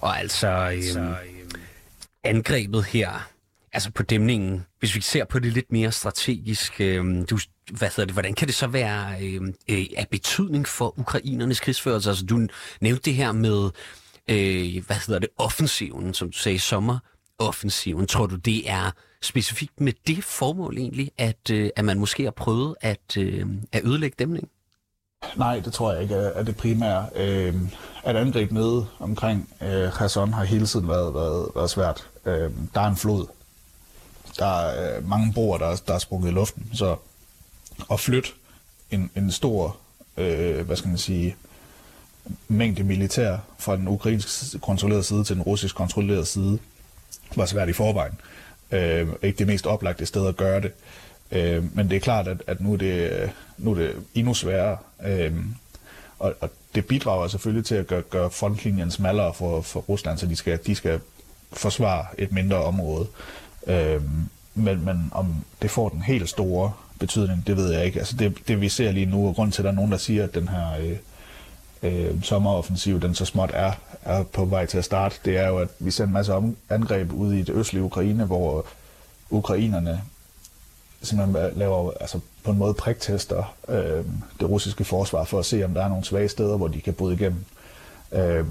Og 0.00 0.18
altså, 0.18 0.70
øhm, 0.96 1.14
angrebet 2.24 2.84
her, 2.84 3.28
altså 3.78 3.90
på 3.90 4.02
dæmningen, 4.02 4.66
hvis 4.78 4.94
vi 4.94 5.00
ser 5.00 5.24
på 5.24 5.38
det 5.38 5.52
lidt 5.52 5.72
mere 5.72 5.92
strategisk, 5.92 6.80
øh, 6.80 7.24
du, 7.30 7.38
hvad 7.72 7.88
hedder 7.88 8.04
det, 8.04 8.12
hvordan 8.12 8.34
kan 8.34 8.48
det 8.48 8.54
så 8.54 8.66
være 8.66 9.14
øhm, 9.22 9.54
øh, 9.70 9.86
af 9.96 10.06
betydning 10.10 10.68
for 10.68 10.98
ukrainernes 10.98 11.60
krigsførelse? 11.60 12.10
Altså 12.10 12.26
du 12.26 12.46
nævnte 12.80 13.02
det 13.02 13.14
her 13.14 13.32
med, 13.32 13.70
øh, 14.28 14.86
hvad 14.86 14.96
hedder 15.06 15.18
det, 15.18 15.28
offensiven, 15.38 16.14
som 16.14 16.30
du 16.30 16.38
sagde, 16.38 16.58
sommeroffensiven. 16.58 18.06
Tror 18.06 18.26
du, 18.26 18.36
det 18.36 18.70
er 18.70 18.90
specifikt 19.22 19.80
med 19.80 19.92
det 20.06 20.24
formål 20.24 20.78
egentlig, 20.78 21.10
at, 21.18 21.50
øh, 21.50 21.70
at 21.76 21.84
man 21.84 21.98
måske 21.98 22.24
har 22.24 22.30
prøvet 22.30 22.74
at, 22.80 23.16
øh, 23.18 23.46
at 23.72 23.84
ødelægge 23.84 24.16
dæmningen? 24.18 24.50
Nej, 25.36 25.60
det 25.60 25.72
tror 25.72 25.92
jeg 25.92 26.02
ikke 26.02 26.14
er 26.14 26.42
det 26.42 26.56
primære. 26.56 27.06
Øh, 27.16 27.54
at 28.04 28.16
angribe 28.16 28.54
nede 28.54 28.86
omkring 28.98 29.48
øh, 29.62 29.92
Kherson 29.92 30.32
har 30.32 30.44
hele 30.44 30.66
tiden 30.66 30.88
været, 30.88 31.14
været, 31.14 31.48
været 31.54 31.70
svært. 31.70 32.08
Øh, 32.26 32.50
der 32.74 32.80
er 32.80 32.88
en 32.88 32.96
flod. 32.96 33.37
Der 34.38 34.60
er 34.60 34.96
øh, 34.96 35.08
mange 35.08 35.32
broer, 35.32 35.58
der, 35.58 35.76
der 35.86 35.94
er 35.94 35.98
sprunget 35.98 36.30
i 36.30 36.32
luften. 36.32 36.70
Så 36.72 36.96
at 37.92 38.00
flytte 38.00 38.28
en, 38.90 39.10
en 39.16 39.32
stor, 39.32 39.76
øh, 40.16 40.66
hvad 40.66 40.76
skal 40.76 40.88
man 40.88 40.98
sige, 40.98 41.36
mængde 42.48 42.82
militær 42.82 43.36
fra 43.58 43.76
den 43.76 43.88
ukrainsk 43.88 44.60
kontrollerede 44.60 45.04
side 45.04 45.24
til 45.24 45.36
den 45.36 45.42
russisk 45.42 45.74
kontrollerede 45.74 46.26
side, 46.26 46.58
var 47.36 47.46
svært 47.46 47.68
i 47.68 47.72
forvejen. 47.72 48.20
Øh, 48.70 49.08
ikke 49.22 49.38
det 49.38 49.46
mest 49.46 49.66
oplagte 49.66 50.06
sted 50.06 50.26
at 50.26 50.36
gøre 50.36 50.60
det. 50.60 50.72
Øh, 51.30 51.76
men 51.76 51.90
det 51.90 51.96
er 51.96 52.00
klart, 52.00 52.28
at, 52.28 52.42
at 52.46 52.60
nu, 52.60 52.72
er 52.72 52.76
det, 52.76 53.30
nu 53.58 53.70
er 53.70 53.74
det 53.74 53.96
endnu 54.14 54.34
sværere. 54.34 54.76
Øh, 55.04 55.34
og, 56.18 56.34
og 56.40 56.50
det 56.74 56.86
bidrager 56.86 57.28
selvfølgelig 57.28 57.64
til 57.64 57.74
at 57.74 57.86
gøre, 57.86 58.02
gøre 58.02 58.30
frontlinjen 58.30 58.90
smallere 58.90 59.34
for, 59.34 59.60
for 59.60 59.80
Rusland, 59.80 60.18
så 60.18 60.26
de 60.26 60.36
skal, 60.36 60.58
de 60.66 60.74
skal 60.74 61.00
forsvare 61.52 62.06
et 62.18 62.32
mindre 62.32 62.56
område. 62.56 63.06
Øh, 63.68 64.02
men, 64.54 64.84
men 64.84 65.10
om 65.12 65.34
det 65.62 65.70
får 65.70 65.88
den 65.88 66.02
helt 66.02 66.28
store 66.28 66.72
betydning, 66.98 67.46
det 67.46 67.56
ved 67.56 67.72
jeg 67.72 67.84
ikke. 67.84 67.98
Altså 67.98 68.16
det, 68.16 68.34
det 68.48 68.60
vi 68.60 68.68
ser 68.68 68.92
lige 68.92 69.06
nu, 69.06 69.28
og 69.28 69.34
grund 69.34 69.52
til, 69.52 69.62
at 69.62 69.64
der 69.64 69.70
er 69.70 69.74
nogen, 69.74 69.92
der 69.92 69.98
siger, 69.98 70.24
at 70.24 70.34
den 70.34 70.48
her 70.48 70.66
øh, 70.80 70.96
øh, 71.82 72.22
sommeroffensiv, 72.22 73.00
den 73.00 73.14
så 73.14 73.24
småt 73.24 73.50
er, 73.52 73.72
er 74.02 74.22
på 74.22 74.44
vej 74.44 74.66
til 74.66 74.78
at 74.78 74.84
starte, 74.84 75.16
det 75.24 75.36
er 75.36 75.48
jo, 75.48 75.58
at 75.58 75.68
vi 75.78 75.90
ser 75.90 76.04
en 76.04 76.12
masse 76.12 76.34
om, 76.34 76.56
angreb 76.70 77.12
ud 77.12 77.32
i 77.32 77.42
det 77.42 77.54
østlige 77.54 77.82
Ukraine, 77.82 78.24
hvor 78.24 78.66
ukrainerne 79.30 80.02
simpelthen 81.02 81.58
laver 81.58 81.92
altså 82.00 82.20
på 82.44 82.50
en 82.50 82.58
måde 82.58 82.74
priktester 82.74 83.54
øh, 83.68 84.04
det 84.40 84.48
russiske 84.48 84.84
forsvar 84.84 85.24
for 85.24 85.38
at 85.38 85.46
se, 85.46 85.64
om 85.64 85.74
der 85.74 85.84
er 85.84 85.88
nogle 85.88 86.04
svage 86.04 86.28
steder, 86.28 86.56
hvor 86.56 86.68
de 86.68 86.80
kan 86.80 86.94
bryde 86.94 87.14
igennem. 87.14 87.44
Øh, 88.12 88.44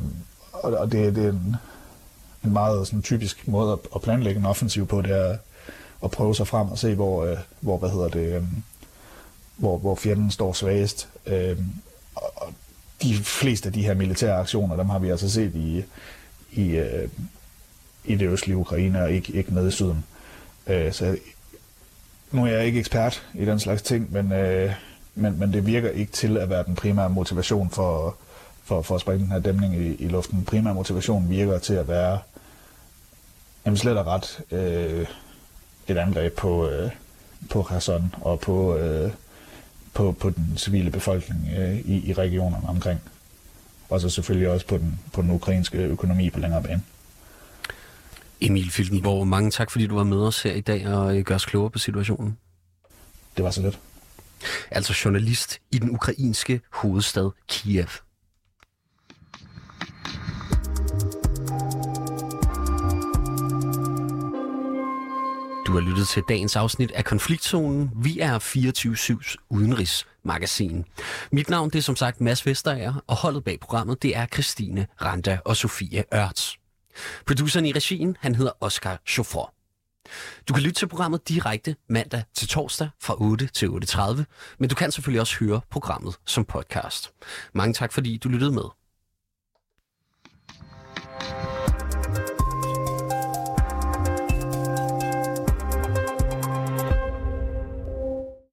og, 0.52 0.74
og 0.74 0.92
det, 0.92 1.16
det 1.16 1.26
er 1.26 1.30
en, 1.30 1.56
en 2.48 2.54
meget 2.54 2.88
sådan, 2.88 3.02
typisk 3.02 3.48
måde 3.48 3.72
at, 3.72 3.80
at 3.96 4.02
planlægge 4.02 4.40
en 4.40 4.46
offensiv 4.46 4.88
på, 4.88 5.02
det 5.02 5.12
er 5.12 5.38
at 6.04 6.12
prøve 6.12 6.36
sig 6.36 6.48
frem 6.48 6.72
og 6.72 6.78
se, 6.78 6.96
hvor, 6.96 7.26
øh, 7.26 7.38
hvor 7.60 7.78
hvad 7.78 7.90
hedder 7.90 8.08
det, 8.08 8.36
øh, 8.36 8.44
hvor, 9.58 9.78
hvor 9.78 9.96
fjenden 9.96 10.32
står 10.32 10.54
svagest. 10.54 11.10
Øh, 11.26 11.58
og 12.16 12.54
de 13.02 13.16
fleste 13.16 13.68
af 13.68 13.74
de 13.74 13.84
her 13.84 13.94
militære 13.94 14.36
aktioner, 14.36 14.76
dem 14.76 14.90
har 14.90 15.00
vi 15.00 15.10
altså 15.10 15.30
set 15.30 15.56
i, 15.56 15.84
i, 16.52 16.70
øh, 16.70 17.10
i 18.06 18.16
det 18.16 18.28
østlige 18.28 18.58
Ukraine, 18.58 19.04
og 19.04 19.12
ikke, 19.12 19.34
ikke 19.34 19.54
nede 19.54 19.68
i 19.68 19.72
syden. 19.72 20.06
Øh, 20.68 20.94
så 20.94 21.18
nu 22.32 22.46
er 22.46 22.52
jeg 22.52 22.66
ikke 22.66 22.80
ekspert 22.80 23.28
i 23.34 23.46
den 23.46 23.60
slags 23.60 23.82
ting, 23.82 24.14
men, 24.14 24.32
øh, 24.32 24.74
men, 25.16 25.40
men 25.40 25.54
det 25.54 25.66
virker 25.66 25.90
ikke 25.90 26.12
til 26.12 26.38
at 26.38 26.50
være 26.50 26.64
den 26.64 26.76
primære 26.76 27.10
motivation 27.10 27.70
for, 27.70 28.16
for, 28.64 28.82
for 28.82 28.96
at 28.96 29.02
springe 29.02 29.24
den 29.24 29.32
her 29.32 29.40
dæmning 29.40 29.76
i, 29.76 29.96
i 29.96 30.08
luften. 30.08 30.38
Den 30.38 30.46
primære 30.46 30.74
motivation 30.74 31.30
virker 31.30 31.60
til 31.60 31.74
at 31.74 31.88
være 31.88 32.20
jamen 33.68 33.78
slet 33.78 33.98
og 33.98 34.06
ret 34.06 34.40
øh, 34.52 35.08
et 35.88 35.98
angreb 35.98 36.34
på, 36.34 36.70
øh, 36.70 36.92
på 37.50 37.64
Kherson 37.64 38.16
og 38.22 38.40
på, 38.40 38.78
øh, 38.78 39.12
på, 39.94 40.12
på 40.12 40.30
den 40.30 40.58
civile 40.58 40.92
befolkning 40.92 41.50
øh, 41.58 41.80
i, 41.80 42.10
i 42.10 42.14
regionerne 42.14 42.70
omkring. 42.70 43.02
Og 43.90 44.02
så 44.02 44.10
selvfølgelig 44.10 44.50
også 44.50 44.68
på 44.68 44.78
den, 44.78 45.00
på 45.14 45.22
den 45.22 45.32
ukrainske 45.32 45.78
økonomi 45.78 46.30
på 46.30 46.40
længere 46.40 46.64
bane. 46.64 46.84
Emil 48.42 48.72
Filtenborg, 48.72 49.28
mange 49.28 49.52
tak, 49.52 49.72
fordi 49.72 49.88
du 49.88 49.96
var 49.96 50.04
med 50.04 50.18
os 50.18 50.42
her 50.42 50.54
i 50.54 50.62
dag 50.62 50.88
og 50.88 51.24
gør 51.24 51.36
os 51.36 51.46
klogere 51.46 51.70
på 51.70 51.80
situationen. 51.80 52.38
Det 53.38 53.46
var 53.46 53.52
så 53.52 53.62
lidt. 53.62 53.80
Altså 54.72 55.02
journalist 55.06 55.60
i 55.72 55.80
den 55.80 55.92
ukrainske 55.92 56.62
hovedstad 56.74 57.30
Kiev. 57.48 57.88
Har 65.78 65.90
lyttet 65.90 66.08
til 66.08 66.24
dagens 66.30 66.56
afsnit 66.56 66.92
af 66.92 67.06
Konfliktzonen. 67.06 67.92
Vi 67.96 68.20
er 68.20 68.40
24-7's 68.40 69.36
udenrigsmagasin. 69.50 70.86
Mit 71.32 71.50
navn 71.50 71.70
det 71.70 71.78
er 71.78 71.84
som 71.84 71.96
sagt 71.96 72.22
Mads 72.22 72.46
Vesterager, 72.46 73.04
og 73.08 73.16
holdet 73.16 73.44
bag 73.44 73.60
programmet 73.60 74.04
det 74.04 74.16
er 74.16 74.26
Christine 74.26 74.88
Randa 75.02 75.40
og 75.46 75.56
Sofie 75.56 76.04
Ørts. 76.14 76.58
Produceren 77.26 77.66
i 77.66 77.72
regien, 77.72 78.18
han 78.20 78.36
hedder 78.36 78.52
Oscar 78.62 79.02
Chauffeur. 79.08 79.54
Du 80.50 80.54
kan 80.54 80.64
lytte 80.64 80.80
til 80.80 80.88
programmet 80.88 81.30
direkte 81.30 81.76
mandag 81.90 82.24
til 82.36 82.48
torsdag 82.48 82.90
fra 83.02 83.16
8 83.22 83.48
til 83.48 83.68
8.30, 83.68 84.24
men 84.60 84.70
du 84.70 84.76
kan 84.76 84.92
selvfølgelig 84.92 85.22
også 85.22 85.36
høre 85.40 85.62
programmet 85.70 86.16
som 86.26 86.46
podcast. 86.46 87.12
Mange 87.54 87.74
tak, 87.74 87.94
fordi 87.94 88.18
du 88.18 88.30
lyttede 88.30 88.52
med. 88.52 88.87